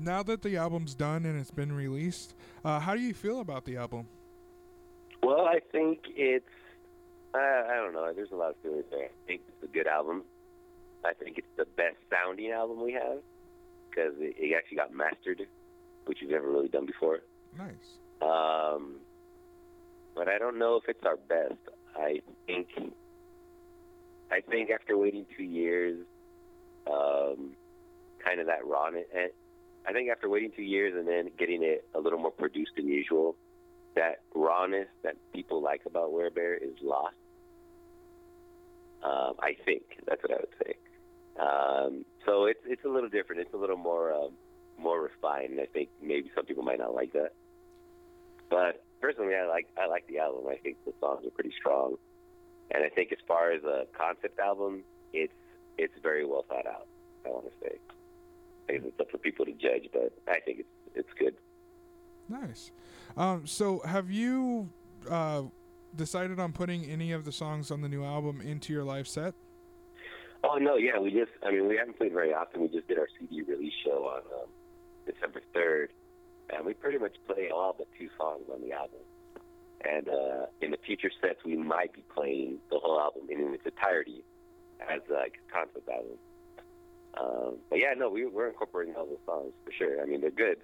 now 0.00 0.24
that 0.24 0.42
the 0.42 0.56
album's 0.56 0.96
done 0.96 1.24
and 1.24 1.38
it's 1.38 1.52
been 1.52 1.70
released, 1.70 2.34
uh, 2.64 2.80
how 2.80 2.96
do 2.96 3.00
you 3.00 3.14
feel 3.14 3.38
about 3.38 3.64
the 3.64 3.76
album? 3.76 4.08
Well, 5.22 5.46
I 5.46 5.60
think 5.72 6.00
it's. 6.08 6.44
Uh, 7.34 7.38
I 7.38 7.76
don't 7.76 7.92
know. 7.92 8.12
There's 8.14 8.32
a 8.32 8.36
lot 8.36 8.50
of 8.50 8.56
feelings 8.62 8.84
there. 8.90 9.04
I 9.04 9.26
think 9.26 9.42
it's 9.46 9.62
a 9.62 9.72
good 9.72 9.86
album. 9.86 10.24
I 11.04 11.12
think 11.14 11.38
it's 11.38 11.46
the 11.56 11.64
best 11.64 11.96
sounding 12.10 12.50
album 12.50 12.82
we 12.82 12.92
have 12.92 13.18
because 13.88 14.14
it, 14.18 14.34
it 14.38 14.54
actually 14.56 14.76
got 14.76 14.92
mastered, 14.92 15.42
which 16.06 16.18
we've 16.20 16.30
never 16.30 16.50
really 16.50 16.68
done 16.68 16.86
before. 16.86 17.20
Nice. 17.56 17.98
Um, 18.20 18.96
but 20.14 20.28
I 20.28 20.38
don't 20.38 20.58
know 20.58 20.76
if 20.76 20.84
it's 20.88 21.04
our 21.04 21.16
best. 21.16 21.60
I 21.96 22.20
think. 22.46 22.68
I 24.32 24.40
think 24.40 24.70
after 24.70 24.96
waiting 24.96 25.26
two 25.36 25.42
years, 25.42 25.98
um, 26.86 27.52
kind 28.24 28.40
of 28.40 28.46
that 28.46 28.64
rawness. 28.64 29.06
I 29.86 29.92
think 29.92 30.10
after 30.10 30.28
waiting 30.28 30.52
two 30.54 30.62
years 30.62 30.94
and 30.96 31.08
then 31.08 31.30
getting 31.38 31.62
it 31.62 31.88
a 31.94 32.00
little 32.00 32.18
more 32.18 32.30
produced 32.30 32.72
than 32.76 32.86
usual, 32.86 33.36
that 33.94 34.20
rawness 34.34 34.88
that 35.02 35.16
people 35.32 35.62
like 35.62 35.82
about 35.86 36.10
Werebear 36.10 36.56
is 36.56 36.76
lost. 36.82 37.16
Um, 39.02 39.34
I 39.40 39.56
think 39.64 39.82
that's 40.06 40.22
what 40.22 40.32
I 40.32 40.36
would 40.36 40.54
say. 40.64 40.74
Um, 41.40 42.04
so 42.26 42.44
it's 42.44 42.60
it's 42.66 42.84
a 42.84 42.88
little 42.88 43.08
different. 43.08 43.40
It's 43.40 43.54
a 43.54 43.56
little 43.56 43.76
more 43.76 44.12
um, 44.12 44.32
more 44.78 45.00
refined. 45.02 45.58
I 45.60 45.66
think 45.66 45.88
maybe 46.02 46.30
some 46.34 46.44
people 46.44 46.62
might 46.62 46.78
not 46.78 46.94
like 46.94 47.12
that. 47.14 47.32
But 48.50 48.84
personally, 49.00 49.34
I 49.34 49.46
like 49.46 49.68
I 49.80 49.86
like 49.86 50.06
the 50.06 50.18
album. 50.18 50.44
I 50.50 50.56
think 50.56 50.76
the 50.84 50.92
songs 51.00 51.24
are 51.26 51.30
pretty 51.30 51.52
strong, 51.58 51.96
and 52.70 52.84
I 52.84 52.88
think 52.88 53.12
as 53.12 53.18
far 53.26 53.52
as 53.52 53.62
a 53.64 53.86
concept 53.96 54.38
album, 54.38 54.82
it's 55.12 55.32
it's 55.78 55.94
very 56.02 56.26
well 56.26 56.44
thought 56.48 56.66
out. 56.66 56.86
I 57.24 57.28
want 57.30 57.46
to 57.46 57.52
say. 57.62 57.78
I 58.68 58.72
guess 58.74 58.82
it's 58.84 59.00
up 59.00 59.10
for 59.10 59.18
people 59.18 59.46
to 59.46 59.52
judge, 59.52 59.88
but 59.92 60.12
I 60.28 60.40
think 60.40 60.60
it's 60.60 60.68
it's 60.94 61.08
good. 61.18 61.34
Nice. 62.30 62.70
Um, 63.16 63.46
so 63.46 63.80
have 63.80 64.10
you 64.10 64.70
uh, 65.10 65.42
decided 65.96 66.38
on 66.38 66.52
putting 66.52 66.84
any 66.84 67.12
of 67.12 67.24
the 67.24 67.32
songs 67.32 67.70
on 67.70 67.80
the 67.80 67.88
new 67.88 68.04
album 68.04 68.40
into 68.40 68.72
your 68.72 68.84
live 68.84 69.08
set? 69.08 69.34
Oh 70.44 70.56
no, 70.56 70.76
yeah, 70.76 70.98
we 70.98 71.10
just 71.10 71.32
I 71.42 71.50
mean 71.50 71.68
we 71.68 71.76
haven't 71.76 71.98
played 71.98 72.12
very 72.12 72.32
often. 72.32 72.62
We 72.62 72.68
just 72.68 72.88
did 72.88 72.98
our 72.98 73.08
CD 73.18 73.42
release 73.42 73.74
show 73.84 74.04
on 74.06 74.22
um, 74.40 74.48
December 75.06 75.42
third, 75.52 75.92
and 76.54 76.64
we 76.64 76.72
pretty 76.72 76.98
much 76.98 77.16
play 77.26 77.50
all 77.50 77.74
but 77.76 77.88
two 77.98 78.08
songs 78.16 78.44
on 78.52 78.62
the 78.62 78.72
album. 78.72 79.00
And 79.84 80.08
uh, 80.08 80.46
in 80.60 80.70
the 80.70 80.78
future 80.86 81.10
sets, 81.20 81.40
we 81.44 81.56
might 81.56 81.92
be 81.92 82.04
playing 82.14 82.58
the 82.70 82.78
whole 82.78 83.00
album 83.00 83.22
in 83.28 83.54
its 83.54 83.64
entirety 83.64 84.22
as 84.80 85.00
like 85.10 85.40
a 85.48 85.52
concept 85.52 85.88
album. 85.88 86.18
Um, 87.18 87.56
but 87.68 87.80
yeah, 87.80 87.94
no, 87.96 88.08
we, 88.08 88.26
we're 88.26 88.48
incorporating 88.48 88.94
all 88.94 89.06
those 89.06 89.18
songs 89.26 89.52
for 89.64 89.72
sure. 89.72 90.02
I 90.02 90.06
mean, 90.06 90.20
they're 90.20 90.30
good. 90.30 90.58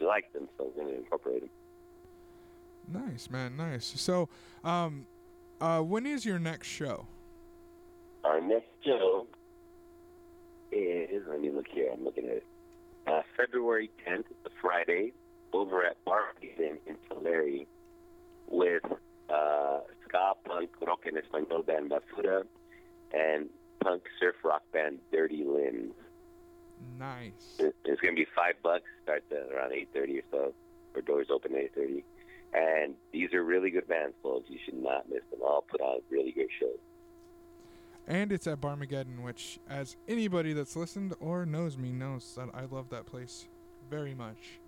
We 0.00 0.06
like 0.06 0.32
them, 0.32 0.48
so 0.56 0.72
we're 0.74 0.82
gonna 0.82 0.96
incorporate 0.96 1.42
them. 1.42 1.50
Nice, 3.08 3.30
man. 3.30 3.56
Nice. 3.56 3.86
So, 4.00 4.28
um, 4.64 5.06
Uh, 5.60 5.82
when 5.82 6.06
is 6.06 6.24
your 6.24 6.38
next 6.38 6.68
show? 6.68 7.06
Our 8.24 8.40
next 8.40 8.70
show 8.82 9.26
is, 10.72 11.22
let 11.28 11.38
me 11.38 11.50
look 11.50 11.68
here, 11.68 11.90
I'm 11.92 12.02
looking 12.02 12.24
at 12.24 12.36
it. 12.36 12.46
Uh, 13.06 13.20
February 13.36 13.90
10th, 14.06 14.24
it's 14.30 14.54
Friday, 14.62 15.12
over 15.52 15.84
at 15.84 16.02
Barmageddon 16.06 16.78
in 16.86 16.96
Tulare 17.10 17.66
with 18.48 18.82
uh, 19.28 19.80
ska, 20.08 20.32
punk, 20.46 20.70
rock 20.80 21.04
en 21.06 21.18
español 21.18 21.66
band 21.66 21.90
Bafuda 21.92 22.44
and 23.12 23.50
punk 23.80 24.04
surf 24.18 24.36
rock 24.42 24.62
band 24.72 24.98
Dirty 25.12 25.44
Limbs. 25.44 25.92
Nice. 26.98 27.56
It- 27.58 27.74
It's 27.84 28.00
going 28.00 28.14
to 28.14 28.20
be 28.20 28.26
five 28.34 28.54
bucks, 28.62 28.84
starts 29.02 29.24
at 29.32 29.52
around 29.52 29.72
8.30 29.72 30.18
or 30.18 30.22
so, 30.30 30.54
or 30.94 31.02
doors 31.02 31.28
open 31.30 31.54
at 31.54 31.74
8.30. 31.76 32.04
And 32.52 32.94
these 33.12 33.32
are 33.32 33.44
really 33.44 33.70
good 33.70 33.86
bands, 33.88 34.14
folks. 34.22 34.48
You 34.50 34.58
should 34.64 34.74
not 34.82 35.08
miss 35.08 35.22
them. 35.30 35.40
All 35.42 35.62
put 35.68 35.80
on 35.80 36.00
really 36.10 36.32
great 36.32 36.50
shows. 36.58 36.78
And 38.08 38.32
it's 38.32 38.46
at 38.48 38.60
Barmageddon, 38.60 39.22
which, 39.22 39.60
as 39.68 39.96
anybody 40.08 40.52
that's 40.52 40.74
listened 40.74 41.14
or 41.20 41.46
knows 41.46 41.78
me 41.78 41.92
knows 41.92 42.34
that 42.36 42.48
I 42.54 42.64
love 42.64 42.88
that 42.90 43.06
place 43.06 43.46
very 43.88 44.14
much. 44.14 44.58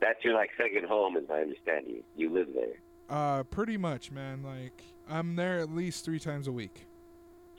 That's 0.00 0.22
your 0.24 0.34
like 0.34 0.50
second 0.58 0.86
home, 0.86 1.16
is 1.16 1.24
my 1.28 1.40
understanding. 1.40 2.02
You 2.16 2.28
You 2.28 2.34
live 2.34 2.48
there, 2.54 2.74
Uh, 3.08 3.44
pretty 3.44 3.76
much, 3.78 4.10
man. 4.10 4.42
Like 4.42 4.82
I'm 5.08 5.36
there 5.36 5.58
at 5.60 5.70
least 5.70 6.04
three 6.04 6.18
times 6.18 6.48
a 6.48 6.52
week. 6.52 6.86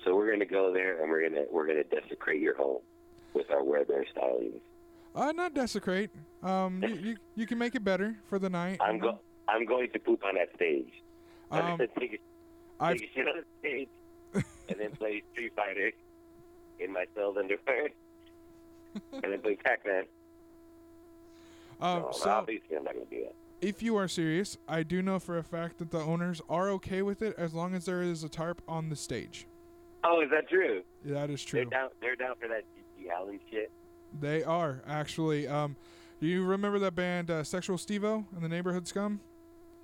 so 0.04 0.16
we're 0.16 0.30
gonna 0.30 0.46
go 0.46 0.72
there 0.74 1.02
and 1.02 1.10
we're 1.10 1.28
gonna 1.28 1.46
we're 1.50 1.66
gonna 1.66 1.84
desecrate 1.86 2.42
your 2.42 2.56
home 2.58 2.82
with 3.34 3.50
our 3.52 3.62
Werebear 3.62 4.04
stylings. 4.16 4.60
Uh, 5.16 5.32
not 5.32 5.54
desecrate. 5.54 6.10
Um, 6.42 6.82
you, 6.84 6.96
you 6.96 7.16
you 7.36 7.46
can 7.46 7.58
make 7.58 7.76
it 7.76 7.84
better 7.84 8.16
for 8.28 8.40
the 8.40 8.50
night. 8.50 8.80
I'm 8.82 9.00
go 9.00 9.20
I'm 9.48 9.66
going 9.66 9.90
to 9.92 10.00
poop 10.00 10.24
on 10.26 10.36
that 10.36 10.50
stage. 10.56 10.92
I'm 11.52 11.74
Um, 11.74 11.78
take 12.00 12.14
a, 12.80 12.84
I've 12.84 12.98
take 12.98 13.10
a 13.10 13.14
shit 13.14 13.28
on 13.28 13.36
the 13.38 13.46
stage 13.60 13.90
and 14.70 14.80
then 14.80 14.92
play 14.92 15.22
Street 15.34 15.54
Fighter 15.56 15.92
in 16.80 16.92
my 16.92 17.06
cell's 17.16 17.38
underwear 17.38 17.90
and 19.12 19.24
then 19.32 19.40
play 19.42 19.56
Pac-Man. 19.64 20.06
um, 21.82 22.02
no, 22.04 22.12
so 22.12 22.30
obviously 22.30 22.76
I'm 22.76 22.84
not 22.84 22.94
gonna 22.94 23.06
do 23.06 23.24
that. 23.26 23.36
if 23.62 23.84
you 23.84 23.96
are 23.98 24.08
serious, 24.08 24.58
I 24.68 24.82
do 24.84 25.02
know 25.04 25.20
for 25.20 25.38
a 25.38 25.44
fact 25.44 25.78
that 25.78 25.92
the 25.92 26.00
owners 26.00 26.42
are 26.50 26.70
okay 26.72 27.04
with 27.04 27.22
it 27.22 27.36
as 27.38 27.54
long 27.54 27.76
as 27.76 27.86
there 27.86 28.02
is 28.02 28.24
a 28.24 28.30
tarp 28.30 28.62
on 28.68 28.90
the 28.90 28.96
stage. 28.96 29.48
Oh, 30.04 30.22
is 30.22 30.30
that 30.32 30.50
true? 30.50 30.82
That 31.06 31.30
is 31.30 31.44
true. 31.44 31.60
They're 31.62 31.70
down. 31.70 31.90
They're 32.02 32.16
down 32.16 32.36
for 32.42 32.48
that 32.48 32.64
Shit. 33.50 33.72
They 34.20 34.44
are 34.44 34.82
actually. 34.88 35.48
Um, 35.48 35.76
do 36.22 36.28
you 36.28 36.44
remember 36.46 36.80
that 36.80 36.96
band 36.96 37.30
uh, 37.32 37.44
Sexual 37.44 37.78
Stevo 37.78 38.26
and 38.36 38.44
the 38.44 38.50
Neighborhood 38.50 38.88
Scum? 38.88 39.20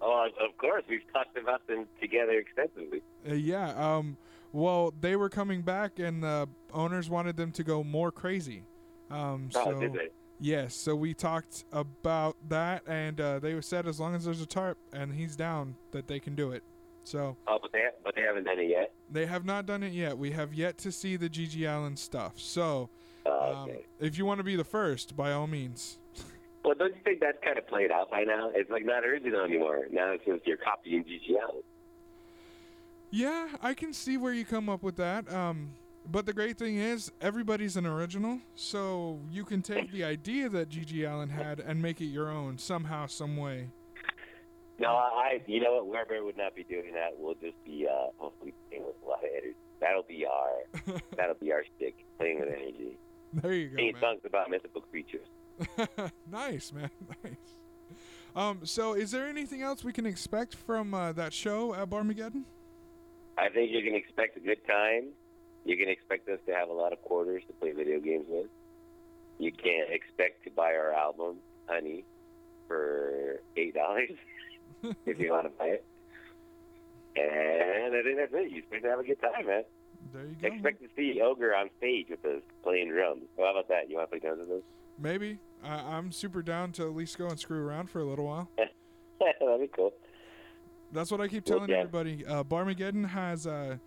Oh, 0.02 0.28
of 0.40 0.58
course. 0.58 0.84
We've 0.90 1.02
talked 1.12 1.38
about 1.38 1.66
them 1.68 1.86
together 2.00 2.34
extensively. 2.34 3.02
Uh, 3.30 3.34
yeah. 3.34 3.70
Um. 3.76 4.18
Well, 4.52 4.94
they 5.00 5.16
were 5.16 5.30
coming 5.30 5.62
back, 5.62 6.00
and 6.00 6.24
the 6.24 6.48
owners 6.74 7.10
wanted 7.10 7.38
them 7.38 7.52
to 7.54 7.64
go 7.64 7.84
more 7.84 8.12
crazy. 8.12 8.64
Um. 9.12 9.50
Oh, 9.56 9.74
So 9.74 9.80
did 9.80 9.94
they? 9.94 10.10
yes. 10.40 10.74
So 10.76 10.96
we 10.96 11.14
talked 11.14 11.66
about 11.72 12.36
that, 12.50 12.84
and 12.88 13.20
uh, 13.20 13.40
they 13.40 13.60
said 13.62 13.88
as 13.88 14.00
long 14.00 14.16
as 14.16 14.26
there's 14.26 14.42
a 14.42 14.46
tarp 14.48 14.78
and 14.94 15.14
he's 15.14 15.36
down, 15.36 15.76
that 15.92 16.08
they 16.08 16.20
can 16.20 16.36
do 16.36 16.52
it. 16.52 16.64
So 17.04 17.36
Oh, 17.48 17.58
but 17.62 17.72
they 17.72 17.84
but 18.04 18.16
they 18.16 18.22
haven't 18.22 18.44
done 18.44 18.60
it 18.60 18.70
yet. 18.70 18.94
they 19.12 19.26
have 19.26 19.44
not 19.44 19.66
done 19.66 19.82
it 19.84 19.94
yet. 19.94 20.18
We 20.18 20.32
have 20.32 20.54
yet 20.54 20.78
to 20.80 20.92
see 20.92 21.16
the 21.16 21.28
G.G. 21.30 21.66
Allin 21.66 21.96
stuff. 21.98 22.34
So 22.38 22.90
Oh, 23.30 23.54
um, 23.54 23.70
okay. 23.70 23.86
if 24.00 24.18
you 24.18 24.26
want 24.26 24.40
to 24.40 24.44
be 24.44 24.56
the 24.56 24.64
first, 24.64 25.16
by 25.16 25.32
all 25.32 25.48
means. 25.48 25.98
Well, 26.64 26.76
don't 26.78 26.94
you 26.94 27.02
think 27.04 27.20
that's 27.20 27.38
kind 27.44 27.58
of 27.58 27.68
played 27.68 27.92
out 27.92 28.12
by 28.12 28.24
now? 28.24 28.52
It's 28.54 28.70
like 28.70 28.86
not 28.86 29.06
original 29.06 29.44
anymore. 29.44 29.88
Now 29.92 30.12
it's 30.12 30.26
just 30.26 30.46
you're 30.46 30.58
copying 30.58 31.04
G.G. 31.04 31.36
Allin. 31.36 31.64
Yeah, 33.12 33.48
I 33.62 33.74
can 33.74 33.94
see 33.94 34.18
where 34.18 34.34
you 34.34 34.46
come 34.46 34.70
up 34.70 34.84
with 34.84 34.98
that. 34.98 35.32
Um, 35.34 35.72
but 36.12 36.26
the 36.26 36.34
great 36.34 36.58
thing 36.58 36.78
is, 36.78 37.12
everybody's 37.22 37.78
an 37.78 37.86
original, 37.86 38.40
so 38.56 39.20
you 39.32 39.46
can 39.46 39.62
take 39.62 39.92
the 39.92 40.04
idea 40.16 40.50
that 40.50 40.70
G.G. 40.70 41.04
Allin 41.04 41.30
had 41.30 41.60
and 41.60 41.82
make 41.82 42.02
it 42.02 42.06
your 42.06 42.30
own 42.30 42.58
somehow, 42.58 43.08
some 43.08 43.38
way. 43.38 43.70
No, 44.80 44.90
I. 44.90 45.42
You 45.46 45.62
know 45.62 45.84
what? 45.84 46.10
Werebear 46.10 46.24
would 46.24 46.38
not 46.38 46.56
be 46.56 46.64
doing 46.64 46.94
that. 46.94 47.10
We'll 47.18 47.36
just 47.36 47.64
be 47.66 47.86
uh, 47.90 48.08
hopefully 48.18 48.54
playing 48.70 48.86
with 48.86 48.96
a 49.06 49.10
lot 49.10 49.24
of 49.24 49.30
energy. 49.32 49.56
That'll 49.82 50.04
be 50.04 50.26
our. 50.26 51.00
that'll 51.18 51.36
be 51.36 51.52
our 51.52 51.64
stick. 51.76 52.06
Playing 52.18 52.40
with 52.40 52.50
energy. 52.50 52.98
there 53.42 53.54
you 53.54 53.70
go, 53.70 53.76
Singing 53.78 53.94
man. 53.94 54.02
songs 54.02 54.22
about 54.26 54.50
mythical 54.50 54.82
creatures. 54.82 55.28
nice, 56.32 56.72
man. 56.74 56.90
Nice. 57.24 57.36
Um, 58.36 58.60
so 58.64 58.94
is 58.94 59.10
there 59.12 59.28
anything 59.28 59.64
else 59.64 59.84
we 59.84 59.92
can 59.92 60.06
expect 60.06 60.56
from 60.56 60.94
uh, 60.94 61.12
that 61.14 61.34
show 61.34 61.74
at 61.74 61.90
Barmageddon? 61.90 62.44
I 63.38 63.50
think 63.50 63.72
you 63.72 63.82
can 63.84 63.96
expect 63.96 64.38
a 64.38 64.40
good 64.40 64.66
time. 64.68 65.10
You 65.66 65.76
can 65.78 65.90
expect 65.90 66.30
us 66.30 66.40
to 66.48 66.54
have 66.54 66.70
a 66.70 66.74
lot 66.74 66.94
of 66.94 67.02
quarters 67.02 67.44
to 67.48 67.54
play 67.54 67.72
video 67.72 68.00
games 68.00 68.26
with. 68.30 68.48
You 69.40 69.52
can't 69.52 69.90
expect 69.92 70.44
to 70.44 70.52
buy 70.52 70.74
our 70.74 70.94
album, 70.94 71.38
Honey, 71.68 72.06
for 72.68 73.42
eight 73.58 73.74
dollars 73.74 74.12
if 75.06 75.20
you 75.20 75.32
want 75.32 75.46
to 75.46 75.50
buy 75.58 75.66
it. 75.80 75.86
And 77.16 77.96
I 77.96 78.02
think 78.04 78.18
that's 78.18 78.34
it. 78.34 78.52
You 78.52 78.60
expect 78.60 78.84
to 78.84 78.90
have 78.92 79.00
a 79.00 79.04
good 79.04 79.20
time, 79.22 79.48
man. 79.48 79.64
There 80.14 80.24
you 80.24 80.36
go. 80.42 80.48
Expect 80.48 80.82
to 80.82 80.88
see 80.96 81.20
Ogre 81.22 81.56
on 81.56 81.70
stage 81.78 82.08
with 82.10 82.24
us 82.26 82.42
playing 82.64 82.90
drums. 82.90 83.24
So 83.36 83.44
how 83.44 83.52
about 83.52 83.68
that? 83.70 83.90
You 83.90 83.98
want 83.98 84.10
to 84.12 84.20
play 84.20 84.28
drums 84.28 84.42
with 84.48 84.58
us? 84.60 84.64
Maybe. 84.98 85.40
I- 85.64 85.98
I'm 85.98 86.12
super 86.12 86.42
down 86.42 86.72
to 86.74 86.84
at 86.84 86.96
least 86.96 87.18
go 87.18 87.28
and 87.28 87.40
screw 87.40 87.64
around 87.66 87.90
for 87.90 88.00
a 88.00 88.06
little 88.06 88.26
while. 88.26 88.50
That'd 88.58 89.60
be 89.62 89.68
cool. 89.76 89.94
That's 90.92 91.12
what 91.12 91.22
I 91.22 91.28
keep 91.28 91.48
Well, 91.48 91.60
telling 91.60 91.72
yeah. 91.72 91.78
everybody. 91.80 92.26
Uh, 92.26 92.44
Barmageddon 92.44 93.08
has 93.10 93.46
uh, 93.46 93.78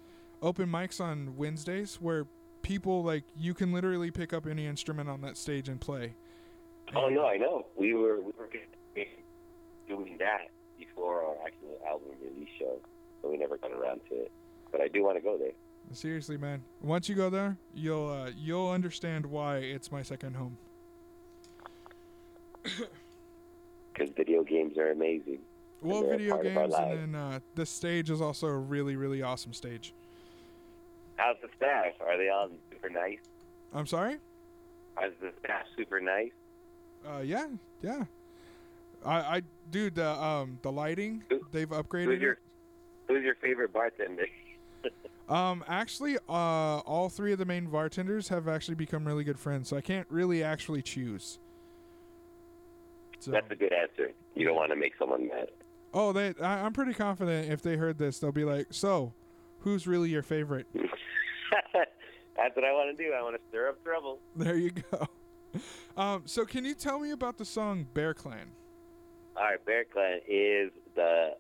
open 0.41 0.69
mics 0.69 1.01
on 1.01 1.37
Wednesdays 1.37 1.97
where 2.01 2.27
people 2.63 3.03
like 3.03 3.25
you 3.37 3.55
can 3.55 3.73
literally 3.73 4.11
pick 4.11 4.33
up 4.33 4.47
any 4.47 4.67
instrument 4.67 5.09
on 5.09 5.21
that 5.23 5.37
stage 5.37 5.69
and 5.69 5.81
play. 5.81 6.15
Oh 6.95 7.09
no, 7.09 7.27
I 7.27 7.37
know. 7.39 7.67
We 7.77 7.95
were 7.95 8.21
we 8.21 8.33
were 8.39 8.49
doing 9.89 10.17
that 10.19 10.49
before 10.79 11.23
our 11.25 11.35
actual 11.47 11.81
album 11.89 12.09
release 12.23 12.49
show, 12.59 12.79
but 13.21 13.31
we 13.33 13.37
never 13.39 13.57
got 13.57 13.73
around 13.73 14.01
to 14.11 14.15
it. 14.17 14.33
But 14.71 14.81
I 14.81 14.89
do 14.89 15.03
want 15.03 15.17
to 15.17 15.23
go 15.23 15.37
there. 15.37 15.53
Seriously, 15.93 16.39
man. 16.39 16.63
Once 16.81 17.09
you 17.09 17.15
go 17.15 17.29
there, 17.29 17.57
you'll 17.75 18.09
uh, 18.09 18.31
you'll 18.37 18.71
understand 18.71 19.27
why 19.27 19.57
it's 19.59 19.93
my 19.93 20.03
second 20.03 20.35
home. 20.35 20.57
because 22.63 24.11
video 24.17 24.43
games 24.43 24.79
are 24.79 24.91
amazing. 24.91 25.39
Well, 25.83 26.03
video 26.09 26.35
part 26.35 26.47
of 26.47 26.57
our 26.57 26.69
games, 26.69 26.75
and 26.79 27.15
then 27.15 27.21
uh, 27.21 27.41
the 27.55 27.67
stage 27.67 28.09
is 28.09 28.21
also 28.21 28.47
a 28.47 28.57
really 28.57 28.97
really 28.97 29.23
awesome 29.23 29.53
stage. 29.53 29.93
How's 31.17 31.37
the 31.43 31.49
staff? 31.57 31.93
Are 32.01 32.17
they 32.17 32.31
all 32.31 32.49
super 32.71 32.89
nice? 32.89 33.19
I'm 33.75 33.87
sorry. 33.87 34.15
Is 35.05 35.13
the 35.21 35.33
staff 35.45 35.63
super 35.77 36.01
nice? 36.01 36.33
Uh, 37.07 37.21
yeah, 37.21 37.47
yeah. 37.83 38.05
I, 39.05 39.15
I, 39.15 39.43
dude, 39.71 39.97
the 39.97 40.09
um, 40.23 40.59
the 40.63 40.71
lighting, 40.71 41.23
Who- 41.29 41.41
they've 41.51 41.69
Who's 41.69 41.79
upgraded 41.79 42.21
your 42.21 42.33
it. 42.33 42.39
Who's 43.09 43.25
your 43.25 43.35
favorite 43.37 43.73
bartender? 43.73 44.27
Um, 45.29 45.65
actually, 45.69 46.17
uh, 46.29 46.79
all 46.81 47.09
three 47.09 47.33
of 47.33 47.39
the 47.39 47.45
main 47.45 47.67
bartenders 47.67 48.29
have 48.29 48.49
actually 48.49 48.75
become 48.75 49.07
really 49.07 49.25
good 49.25 49.39
friends, 49.39 49.69
so 49.69 49.77
I 49.77 49.81
can't 49.81 50.07
really 50.11 50.43
actually 50.43 50.83
choose. 50.83 51.39
So, 53.21 53.31
That's 53.31 53.51
a 53.51 53.55
good 53.57 53.73
answer. 53.73 54.13
You 54.35 54.47
don't 54.47 54.57
want 54.57 54.71
to 54.71 54.77
make 54.77 54.95
someone 54.99 55.29
mad. 55.29 55.49
oh, 55.95 56.13
they, 56.13 56.35
I, 56.43 56.65
I'm 56.65 56.73
pretty 56.73 56.93
confident 56.95 57.51
if 57.51 57.63
they 57.63 57.77
heard 57.77 57.97
this, 57.99 58.19
they'll 58.19 58.33
be 58.33 58.45
like, 58.45 58.67
"So, 58.71 59.13
who's 59.61 59.87
really 59.87 60.11
your 60.11 60.23
favorite?" 60.23 60.67
That's 60.75 62.57
what 62.57 62.65
I 62.65 62.73
want 62.73 62.97
to 62.97 63.03
do. 63.05 63.13
I 63.13 63.23
want 63.23 63.37
to 63.37 63.41
stir 63.51 63.69
up 63.69 63.83
trouble. 63.85 64.19
There 64.35 64.57
you 64.57 64.71
go. 64.71 65.07
Um, 65.97 66.23
so 66.25 66.45
can 66.47 66.65
you 66.65 66.75
tell 66.75 66.99
me 66.99 67.11
about 67.11 67.37
the 67.37 67.45
song 67.45 67.87
Bear 67.93 68.15
Clan? 68.15 68.51
All 69.37 69.45
right, 69.45 69.65
Bear 69.65 69.85
Clan 69.85 70.21
is 70.27 70.71
the 70.95 71.37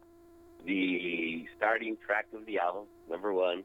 the 0.66 1.47
starting 1.57 1.97
track 2.07 2.27
of 2.35 2.45
the 2.47 2.59
album, 2.59 2.85
number 3.11 3.33
one, 3.33 3.64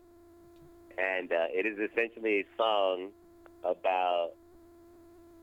and 0.97 1.31
uh, 1.31 1.47
it 1.49 1.65
is 1.65 1.77
essentially 1.91 2.41
a 2.41 2.45
song 2.57 3.09
about. 3.63 4.31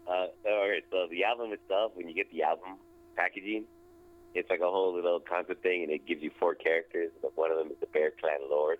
Uh, 0.06 0.26
all 0.46 0.68
right, 0.68 0.84
so 0.90 1.06
the 1.10 1.24
album 1.24 1.52
itself, 1.52 1.92
when 1.94 2.06
you 2.06 2.14
get 2.14 2.30
the 2.30 2.42
album 2.42 2.76
packaging, 3.16 3.64
it's 4.34 4.50
like 4.50 4.60
a 4.60 4.68
whole 4.68 4.94
little 4.94 5.20
concept 5.20 5.62
thing, 5.62 5.82
and 5.82 5.90
it 5.90 6.06
gives 6.06 6.22
you 6.22 6.30
four 6.38 6.54
characters. 6.54 7.10
But 7.22 7.36
one 7.36 7.50
of 7.50 7.56
them 7.56 7.68
is 7.68 7.76
the 7.80 7.86
Bear 7.86 8.12
Clan 8.20 8.40
Lord. 8.50 8.78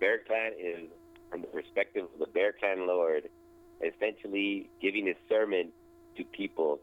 Bear 0.00 0.20
Clan 0.26 0.52
is 0.58 0.88
from 1.30 1.42
the 1.42 1.48
perspective 1.48 2.04
of 2.04 2.18
the 2.18 2.32
Bear 2.32 2.54
Clan 2.58 2.86
Lord, 2.86 3.28
essentially 3.84 4.70
giving 4.80 5.08
a 5.08 5.14
sermon 5.28 5.72
to 6.16 6.24
people 6.24 6.80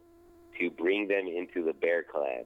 to 0.59 0.69
bring 0.69 1.07
them 1.07 1.27
into 1.27 1.65
the 1.65 1.73
Bear 1.73 2.03
Clan. 2.03 2.43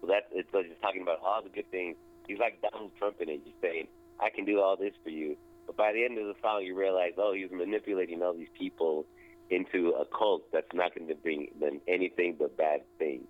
So 0.00 0.06
that's 0.06 0.26
it's 0.32 0.50
just 0.52 0.82
talking 0.82 1.02
about 1.02 1.18
all 1.24 1.42
the 1.42 1.48
good 1.48 1.70
things. 1.70 1.96
He's 2.28 2.38
like 2.38 2.60
Donald 2.60 2.92
Trump 2.98 3.16
in 3.20 3.28
it, 3.28 3.44
just 3.44 3.60
saying, 3.60 3.88
"I 4.20 4.30
can 4.30 4.44
do 4.44 4.60
all 4.60 4.76
this 4.76 4.92
for 5.02 5.10
you." 5.10 5.36
But 5.66 5.76
by 5.76 5.92
the 5.92 6.04
end 6.04 6.18
of 6.18 6.26
the 6.26 6.34
song, 6.42 6.62
you 6.64 6.76
realize, 6.76 7.12
oh, 7.16 7.32
he's 7.34 7.50
manipulating 7.50 8.22
all 8.22 8.34
these 8.34 8.52
people 8.58 9.06
into 9.50 9.90
a 9.90 10.04
cult 10.06 10.50
that's 10.52 10.72
not 10.72 10.94
going 10.94 11.08
to 11.08 11.14
bring 11.14 11.48
them 11.60 11.80
anything 11.86 12.36
but 12.38 12.56
bad 12.56 12.80
things. 12.98 13.24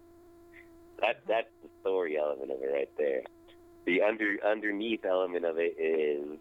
That 1.01 1.17
mm-hmm. 1.17 1.29
that's 1.29 1.49
the 1.63 1.69
story 1.81 2.17
element 2.19 2.51
of 2.51 2.63
it 2.63 2.71
right 2.73 2.91
there. 2.97 3.23
the 3.87 4.03
under 4.03 4.37
underneath 4.47 5.05
element 5.05 5.45
of 5.45 5.57
it 5.59 5.77
is 5.79 6.39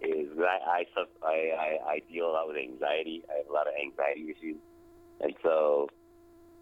is 0.00 0.28
that 0.36 0.62
I 0.66 0.84
I 1.22 1.34
I 1.34 1.90
I 1.90 2.02
deal 2.10 2.30
a 2.30 2.32
lot 2.32 2.48
with 2.48 2.56
anxiety. 2.56 3.24
I 3.28 3.38
have 3.38 3.50
a 3.50 3.52
lot 3.52 3.66
of 3.66 3.74
anxiety 3.74 4.30
issues, 4.30 4.58
and 5.20 5.34
so 5.42 5.88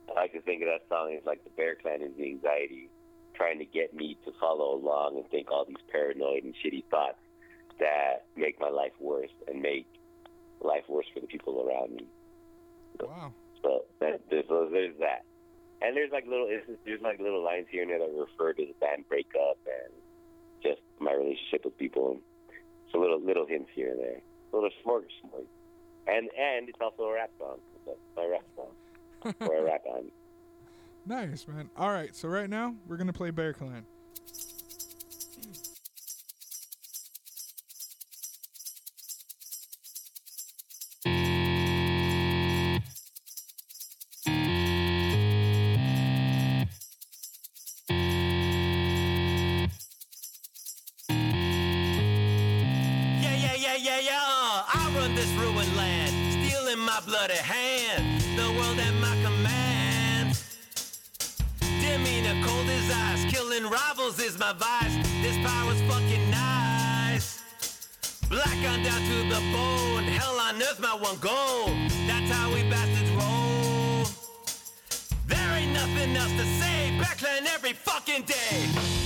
I 0.09 0.21
like 0.21 0.33
to 0.33 0.41
think 0.41 0.63
of 0.63 0.69
that 0.69 0.89
song 0.89 1.15
as 1.19 1.27
like 1.27 1.45
the 1.45 1.51
Bear 1.51 1.77
Clan 1.77 2.01
is 2.01 2.17
the 2.17 2.25
anxiety, 2.25 2.89
trying 3.35 3.59
to 3.59 3.67
get 3.67 3.95
me 3.95 4.17
to 4.25 4.33
follow 4.41 4.75
along 4.75 5.17
and 5.17 5.29
think 5.31 5.51
all 5.51 5.67
these 5.67 5.85
paranoid 5.93 6.45
and 6.45 6.55
shitty 6.65 6.85
thoughts 6.91 7.19
that 7.79 8.25
make 8.37 8.61
my 8.61 8.69
life 8.69 8.93
worse 9.01 9.31
and 9.49 9.61
make 9.61 9.87
life 10.61 10.85
worse 10.89 11.07
for 11.13 11.21
the 11.21 11.27
people 11.27 11.67
around 11.67 11.95
me. 11.95 12.07
Wow. 13.01 13.33
So 13.63 13.85
that, 14.01 14.21
there's, 14.31 14.45
so 14.49 14.69
there's 14.71 14.97
that. 15.01 15.25
And 15.83 15.97
there's 15.97 16.11
like 16.11 16.25
little 16.27 16.49
there's 16.85 17.03
like 17.03 17.21
little 17.21 17.45
lines 17.45 17.67
here 17.71 17.83
and 17.83 17.91
there 17.91 17.99
that 17.99 18.11
refer 18.11 18.55
to 18.55 18.63
the 18.63 18.75
band 18.81 19.05
breakup 19.09 19.59
and 19.67 19.93
just 20.63 20.81
my 21.01 21.13
relationship 21.13 21.65
with 21.65 21.77
people. 21.77 22.19
So 22.91 22.99
little 22.99 23.21
little 23.21 23.47
hints 23.47 23.71
here 23.75 23.91
and 23.91 24.01
there, 24.01 24.21
a 24.53 24.57
little 24.57 24.71
smorgasbord. 24.85 25.45
And 26.07 26.31
and 26.39 26.69
it's 26.69 26.79
also 26.81 27.03
a 27.03 27.15
rap 27.15 27.31
song. 27.39 27.59
My 28.17 28.27
rap 28.27 28.45
song 28.57 29.35
or 29.41 29.57
a 29.57 29.65
rap 29.65 29.83
on. 29.95 30.11
Nice, 31.05 31.47
man. 31.47 31.69
All 31.77 31.91
right, 31.91 32.15
so 32.17 32.29
right 32.29 32.49
now 32.49 32.75
we're 32.89 32.97
gonna 32.97 33.13
play 33.13 33.31
Bear 33.31 33.53
Clan. 33.53 33.85
Bloody 57.27 57.43
hand, 57.43 58.21
the 58.39 58.53
world 58.53 58.79
at 58.79 58.95
my 58.95 59.17
command. 59.23 60.39
Demeanor 61.81 62.47
cold 62.47 62.69
as 62.69 62.91
ice, 62.91 63.33
killing 63.33 63.65
rivals 63.69 64.21
is 64.21 64.39
my 64.39 64.53
vice. 64.53 64.95
This 65.23 65.37
power's 65.45 65.81
fucking 65.83 66.31
nice. 66.31 67.43
Black 68.29 68.57
on 68.71 68.83
down 68.83 69.01
to 69.01 69.29
the 69.29 69.41
bone, 69.53 70.05
hell 70.05 70.39
on 70.39 70.63
earth, 70.63 70.79
my 70.81 70.95
one 70.95 71.17
goal. 71.19 71.67
That's 72.07 72.31
how 72.31 72.53
we 72.53 72.63
bastards 72.71 73.11
roll. 73.11 74.05
There 75.27 75.53
ain't 75.57 75.73
nothing 75.73 76.17
else 76.17 76.33
to 76.33 76.45
say, 76.61 76.97
backline 77.01 77.47
every 77.53 77.73
fucking 77.73 78.23
day. 78.23 79.06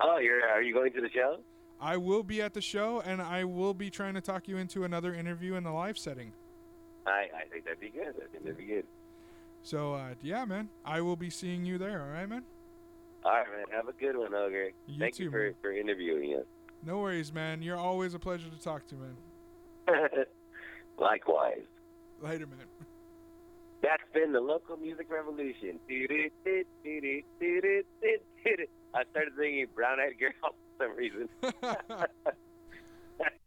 Oh, 0.00 0.18
you're 0.18 0.46
are 0.46 0.60
you 0.60 0.74
going 0.74 0.92
to 0.92 1.00
the 1.00 1.08
show? 1.08 1.38
I 1.80 1.96
will 1.96 2.22
be 2.22 2.42
at 2.42 2.52
the 2.52 2.60
show, 2.60 3.00
and 3.06 3.22
I 3.22 3.44
will 3.44 3.72
be 3.72 3.88
trying 3.88 4.12
to 4.14 4.20
talk 4.20 4.46
you 4.48 4.58
into 4.58 4.84
another 4.84 5.14
interview 5.14 5.54
in 5.54 5.64
the 5.64 5.72
live 5.72 5.96
setting. 5.96 6.32
I 7.06 7.26
I 7.44 7.48
think 7.50 7.64
that'd 7.64 7.80
be 7.80 7.90
good. 7.90 8.14
I 8.16 8.26
think 8.30 8.44
that'd 8.44 8.58
be 8.58 8.64
good. 8.66 8.84
So, 9.62 9.94
uh, 9.94 10.14
yeah, 10.22 10.44
man, 10.44 10.68
I 10.84 11.00
will 11.00 11.16
be 11.16 11.30
seeing 11.30 11.64
you 11.64 11.78
there. 11.78 12.02
All 12.02 12.10
right, 12.10 12.28
man. 12.28 12.44
All 13.24 13.32
right, 13.32 13.46
man. 13.48 13.64
Have 13.72 13.88
a 13.88 13.92
good 13.92 14.16
one, 14.16 14.32
Ogre. 14.32 14.70
You 14.86 14.98
Thank 14.98 15.16
too, 15.16 15.24
you 15.24 15.30
for, 15.30 15.42
man. 15.42 15.54
for 15.60 15.72
interviewing 15.72 16.36
us. 16.38 16.44
No 16.84 16.98
worries, 16.98 17.32
man. 17.32 17.62
You're 17.62 17.76
always 17.76 18.14
a 18.14 18.18
pleasure 18.18 18.48
to 18.48 18.58
talk 18.62 18.86
to, 18.88 18.94
man. 18.94 19.16
Likewise. 20.98 21.62
Later, 22.22 22.46
man. 22.46 22.66
That's 23.82 24.02
been 24.14 24.32
the 24.32 24.40
local 24.40 24.76
music 24.76 25.08
revolution. 25.10 25.78
I 25.90 26.30
started 29.10 29.32
singing 29.38 29.66
Brown 29.74 29.98
Eyed 30.00 30.18
Girl 30.18 30.30
for 30.78 30.86
some 30.86 30.96
reason. 30.96 31.28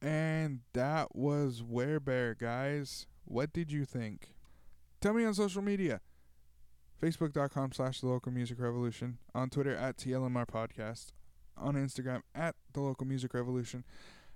and 0.01 0.59
that 0.73 1.15
was 1.15 1.61
Werebear, 1.61 2.37
guys. 2.37 3.07
What 3.29 3.53
did 3.53 3.71
you 3.71 3.85
think? 3.85 4.31
Tell 5.01 5.13
me 5.13 5.23
on 5.23 5.35
social 5.35 5.61
media. 5.61 6.01
Facebook.com 6.99 7.73
slash 7.73 8.01
the 8.01 8.07
local 8.07 8.31
music 8.31 8.59
revolution. 8.59 9.19
On 9.35 9.51
Twitter 9.51 9.75
at 9.75 9.97
TLMR 9.97 10.47
podcast. 10.47 11.11
On 11.55 11.75
Instagram 11.75 12.21
at 12.33 12.55
the 12.73 12.81
local 12.81 13.05
music 13.05 13.35
revolution. 13.35 13.85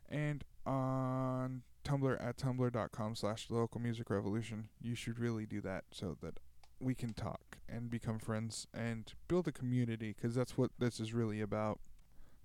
And 0.08 0.44
on 0.64 1.64
Tumblr 1.84 2.24
at 2.24 2.38
tumblr.com 2.38 3.16
slash 3.16 3.48
the 3.48 3.56
local 3.56 3.82
music 3.82 4.12
revolution. 4.12 4.70
You 4.80 4.94
should 4.94 5.18
really 5.20 5.48
do 5.48 5.60
that 5.62 5.86
so 5.92 6.16
that 6.22 6.40
we 6.80 6.94
can 6.94 7.14
talk 7.16 7.58
and 7.68 7.90
become 7.90 8.20
friends 8.20 8.68
and 8.76 9.12
build 9.28 9.48
a 9.48 9.52
community 9.52 10.14
because 10.16 10.36
that's 10.36 10.56
what 10.56 10.70
this 10.78 11.00
is 11.00 11.16
really 11.16 11.42
about. 11.42 11.80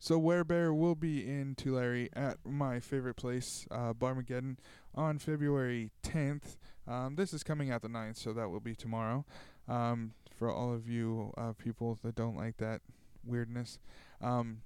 So 0.01 0.21
Werebear 0.21 0.77
will 0.77 0.95
be 0.95 1.27
in 1.27 1.57
Tulare 1.57 2.09
at 2.13 2.39
my 2.45 2.79
favorite 2.79 3.15
place, 3.15 3.67
uh, 3.71 3.93
Barmageddon, 3.93 4.59
on 4.95 5.19
February 5.19 5.91
10th. 6.05 6.57
Um, 6.87 7.17
this 7.17 7.33
is 7.33 7.43
coming 7.43 7.71
out 7.71 7.83
the 7.83 7.89
9th, 7.89 8.17
so 8.17 8.33
that 8.33 8.49
will 8.49 8.61
be 8.61 8.77
tomorrow. 8.77 9.25
Um, 9.67 10.13
for 10.39 10.51
all 10.51 10.73
of 10.73 10.89
you 10.89 11.33
uh, 11.37 11.53
people 11.53 11.99
that 12.05 12.15
don't 12.15 12.37
like 12.37 12.59
that 12.59 12.81
weirdness. 13.25 13.81
Um, 14.21 14.63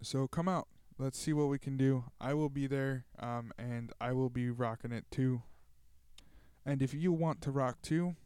so 0.00 0.26
come 0.26 0.48
out. 0.48 0.68
Let's 0.98 1.18
see 1.18 1.32
what 1.32 1.48
we 1.48 1.58
can 1.58 1.76
do. 1.76 2.04
I 2.20 2.32
will 2.32 2.48
be 2.48 2.66
there, 2.66 3.04
um, 3.18 3.52
and 3.58 3.92
I 4.00 4.12
will 4.12 4.30
be 4.30 4.50
rocking 4.50 4.92
it 4.92 5.04
too. 5.10 5.42
And 6.64 6.80
if 6.80 6.94
you 6.94 7.12
want 7.12 7.42
to 7.42 7.50
rock 7.50 7.82
too, 7.82 8.16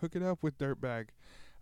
hook 0.00 0.14
it 0.14 0.22
up 0.22 0.42
with 0.42 0.58
Dirtbag. 0.58 1.08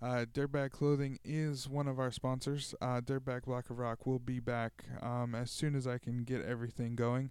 Uh, 0.02 0.24
Dirtbag 0.32 0.70
Clothing 0.70 1.18
is 1.24 1.68
one 1.68 1.86
of 1.86 1.98
our 1.98 2.10
sponsors. 2.10 2.74
Uh, 2.80 3.00
Dirtbag 3.00 3.44
Block 3.44 3.68
of 3.68 3.78
Rock 3.78 4.06
will 4.06 4.18
be 4.18 4.40
back 4.40 4.84
um, 5.02 5.34
as 5.34 5.50
soon 5.50 5.74
as 5.74 5.86
I 5.86 5.98
can 5.98 6.24
get 6.24 6.42
everything 6.44 6.96
going. 6.96 7.30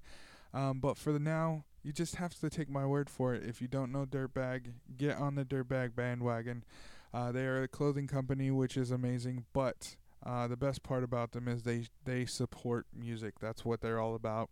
Um, 0.54 0.80
but 0.80 0.98
for 0.98 1.12
the 1.12 1.20
now, 1.20 1.66
you 1.84 1.92
just 1.92 2.16
have 2.16 2.36
to 2.40 2.50
take 2.50 2.70
my 2.70 2.86
word 2.86 3.10
for 3.10 3.34
it. 3.34 3.44
If 3.44 3.62
you 3.62 3.68
don't 3.68 3.92
know 3.92 4.06
Dirtbag, 4.06 4.74
get 4.98 5.18
on 5.18 5.36
the 5.36 5.46
Dirtbag 5.46 5.96
bandwagon. 5.96 6.64
Uh, 7.12 7.32
they 7.32 7.46
are 7.46 7.64
a 7.64 7.68
clothing 7.68 8.08
company, 8.08 8.52
which 8.52 8.78
is 8.78 8.92
amazing. 8.92 9.46
But 9.52 9.96
uh, 10.24 10.48
the 10.48 10.58
best 10.58 10.84
part 10.84 11.04
about 11.04 11.32
them 11.32 11.48
is 11.48 11.64
they 11.64 11.88
they 12.06 12.26
support 12.26 12.86
music. 12.96 13.40
That's 13.40 13.66
what 13.66 13.82
they're 13.82 14.00
all 14.00 14.14
about. 14.14 14.50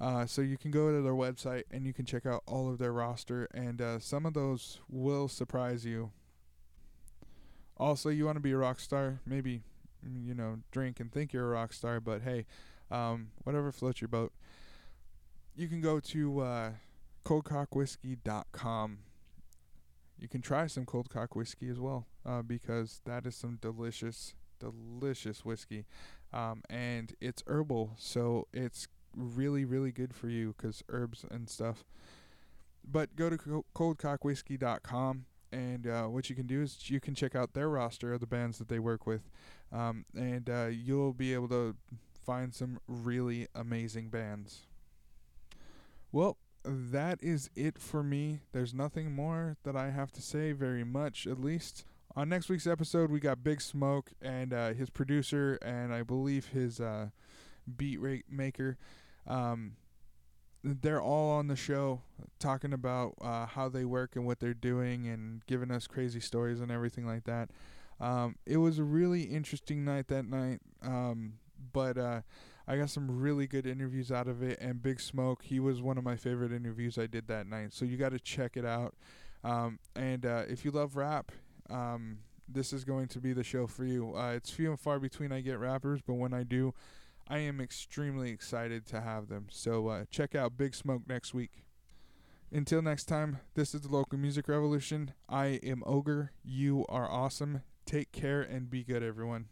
Uh, 0.00 0.26
so 0.26 0.42
you 0.42 0.58
can 0.58 0.70
go 0.70 0.90
to 0.90 1.00
their 1.00 1.12
website 1.12 1.62
and 1.70 1.86
you 1.86 1.92
can 1.92 2.04
check 2.04 2.26
out 2.26 2.42
all 2.46 2.68
of 2.70 2.78
their 2.78 2.92
roster, 2.92 3.48
and 3.54 3.80
uh, 3.80 3.98
some 3.98 4.26
of 4.26 4.34
those 4.34 4.80
will 4.88 5.28
surprise 5.28 5.84
you. 5.84 6.10
Also, 7.82 8.10
you 8.10 8.24
want 8.24 8.36
to 8.36 8.40
be 8.40 8.52
a 8.52 8.56
rock 8.56 8.78
star, 8.78 9.18
maybe 9.26 9.62
mm, 10.06 10.24
you 10.24 10.34
know 10.34 10.60
drink 10.70 11.00
and 11.00 11.10
think 11.10 11.32
you're 11.32 11.46
a 11.46 11.50
rock 11.50 11.72
star, 11.72 11.98
but 11.98 12.22
hey, 12.22 12.46
um, 12.92 13.32
whatever 13.42 13.72
floats 13.72 14.00
your 14.00 14.06
boat. 14.06 14.32
You 15.56 15.66
can 15.66 15.80
go 15.80 15.98
to 15.98 16.40
uh, 16.40 16.70
coldcockwhiskey.com. 17.24 18.98
You 20.16 20.28
can 20.28 20.40
try 20.40 20.68
some 20.68 20.86
cold 20.86 21.10
cock 21.10 21.34
whiskey 21.34 21.68
as 21.68 21.80
well, 21.80 22.06
uh, 22.24 22.42
because 22.42 23.00
that 23.04 23.26
is 23.26 23.34
some 23.34 23.58
delicious, 23.60 24.36
delicious 24.60 25.44
whiskey, 25.44 25.84
um, 26.32 26.62
and 26.70 27.16
it's 27.20 27.42
herbal, 27.48 27.94
so 27.98 28.46
it's 28.52 28.86
really, 29.16 29.64
really 29.64 29.90
good 29.90 30.14
for 30.14 30.28
you 30.28 30.54
because 30.56 30.84
herbs 30.88 31.24
and 31.28 31.50
stuff. 31.50 31.84
But 32.88 33.16
go 33.16 33.28
to 33.28 33.36
co- 33.38 33.64
coldcockwhiskey.com, 33.74 35.24
and 35.52 35.86
uh, 35.86 36.04
what 36.04 36.28
you 36.30 36.36
can 36.36 36.46
do 36.46 36.62
is 36.62 36.90
you 36.90 37.00
can 37.00 37.14
check 37.14 37.34
out 37.36 37.52
their 37.52 37.68
roster 37.68 38.12
of 38.12 38.20
the 38.20 38.26
bands 38.26 38.58
that 38.58 38.68
they 38.68 38.78
work 38.78 39.06
with, 39.06 39.30
um, 39.70 40.04
and 40.16 40.48
uh, 40.48 40.66
you'll 40.66 41.12
be 41.12 41.34
able 41.34 41.48
to 41.48 41.76
find 42.24 42.54
some 42.54 42.78
really 42.86 43.46
amazing 43.54 44.08
bands. 44.08 44.62
Well, 46.10 46.36
that 46.64 47.18
is 47.22 47.50
it 47.56 47.78
for 47.78 48.02
me. 48.02 48.40
There's 48.52 48.74
nothing 48.74 49.12
more 49.14 49.56
that 49.64 49.76
I 49.76 49.90
have 49.90 50.12
to 50.12 50.22
say, 50.22 50.52
very 50.52 50.84
much 50.84 51.26
at 51.26 51.40
least. 51.40 51.84
On 52.14 52.28
next 52.28 52.48
week's 52.48 52.66
episode, 52.66 53.10
we 53.10 53.20
got 53.20 53.42
Big 53.42 53.60
Smoke 53.60 54.12
and 54.20 54.52
uh, 54.52 54.74
his 54.74 54.90
producer, 54.90 55.58
and 55.62 55.94
I 55.94 56.02
believe 56.02 56.48
his 56.48 56.78
uh, 56.78 57.08
beat 57.76 58.00
rate 58.00 58.26
maker. 58.30 58.76
Um, 59.26 59.76
they're 60.64 61.02
all 61.02 61.30
on 61.30 61.48
the 61.48 61.56
show 61.56 62.00
talking 62.38 62.72
about 62.72 63.14
uh, 63.20 63.46
how 63.46 63.68
they 63.68 63.84
work 63.84 64.16
and 64.16 64.26
what 64.26 64.40
they're 64.40 64.54
doing 64.54 65.08
and 65.08 65.44
giving 65.46 65.70
us 65.70 65.86
crazy 65.86 66.20
stories 66.20 66.60
and 66.60 66.70
everything 66.70 67.06
like 67.06 67.24
that. 67.24 67.50
Um, 68.00 68.36
it 68.46 68.56
was 68.56 68.78
a 68.78 68.84
really 68.84 69.22
interesting 69.22 69.84
night 69.84 70.08
that 70.08 70.24
night, 70.24 70.60
um, 70.82 71.34
but 71.72 71.96
uh, 71.96 72.22
I 72.66 72.76
got 72.76 72.90
some 72.90 73.20
really 73.20 73.46
good 73.46 73.66
interviews 73.66 74.10
out 74.10 74.28
of 74.28 74.42
it. 74.42 74.58
And 74.60 74.82
Big 74.82 75.00
Smoke, 75.00 75.42
he 75.44 75.60
was 75.60 75.82
one 75.82 75.98
of 75.98 76.04
my 76.04 76.16
favorite 76.16 76.52
interviews 76.52 76.98
I 76.98 77.06
did 77.06 77.28
that 77.28 77.46
night. 77.46 77.72
So 77.72 77.84
you 77.84 77.96
got 77.96 78.12
to 78.12 78.18
check 78.18 78.56
it 78.56 78.64
out. 78.64 78.94
Um, 79.44 79.78
and 79.96 80.24
uh, 80.24 80.44
if 80.48 80.64
you 80.64 80.70
love 80.70 80.96
rap, 80.96 81.32
um, 81.70 82.18
this 82.48 82.72
is 82.72 82.84
going 82.84 83.08
to 83.08 83.20
be 83.20 83.32
the 83.32 83.44
show 83.44 83.66
for 83.66 83.84
you. 83.84 84.14
Uh, 84.16 84.32
it's 84.32 84.50
few 84.50 84.70
and 84.70 84.78
far 84.78 84.98
between 84.98 85.32
I 85.32 85.40
get 85.40 85.58
rappers, 85.58 86.00
but 86.06 86.14
when 86.14 86.32
I 86.32 86.42
do, 86.42 86.74
I 87.28 87.38
am 87.38 87.60
extremely 87.60 88.30
excited 88.30 88.86
to 88.86 89.00
have 89.00 89.28
them. 89.28 89.46
So 89.50 89.88
uh, 89.88 90.04
check 90.10 90.34
out 90.34 90.56
Big 90.56 90.74
Smoke 90.74 91.02
next 91.08 91.32
week. 91.32 91.62
Until 92.50 92.82
next 92.82 93.04
time, 93.04 93.38
this 93.54 93.74
is 93.74 93.80
the 93.80 93.88
Local 93.88 94.18
Music 94.18 94.46
Revolution. 94.48 95.14
I 95.28 95.60
am 95.62 95.82
Ogre. 95.86 96.32
You 96.44 96.84
are 96.88 97.10
awesome. 97.10 97.62
Take 97.86 98.12
care 98.12 98.42
and 98.42 98.68
be 98.68 98.84
good, 98.84 99.02
everyone. 99.02 99.46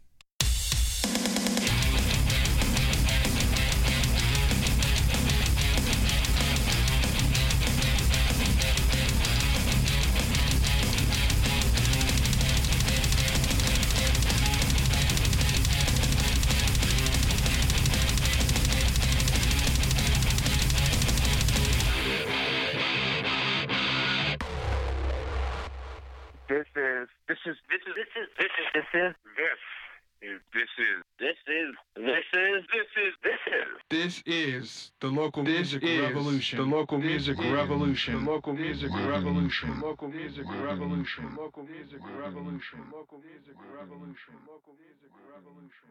The 35.01 35.07
Local 35.07 35.43
This 35.43 35.73
Music 35.73 35.83
is 35.83 35.99
Revolution. 36.01 36.57
the 36.59 36.65
local 36.77 36.97
music 36.99 37.37
revolution. 37.39 38.23
The 38.23 38.31
Local 38.31 38.53
Music 38.53 38.91
Revolution. 38.93 39.81
Local 39.81 40.07
music 40.09 40.45
revolution. 40.47 41.35
Local 41.35 41.63
music 41.63 42.01
revolution. 42.21 42.85
Local 42.93 43.17
music 43.17 43.57
revolution. 43.73 44.35
Local 44.45 44.77
music 44.77 45.09
revolution. 45.33 45.89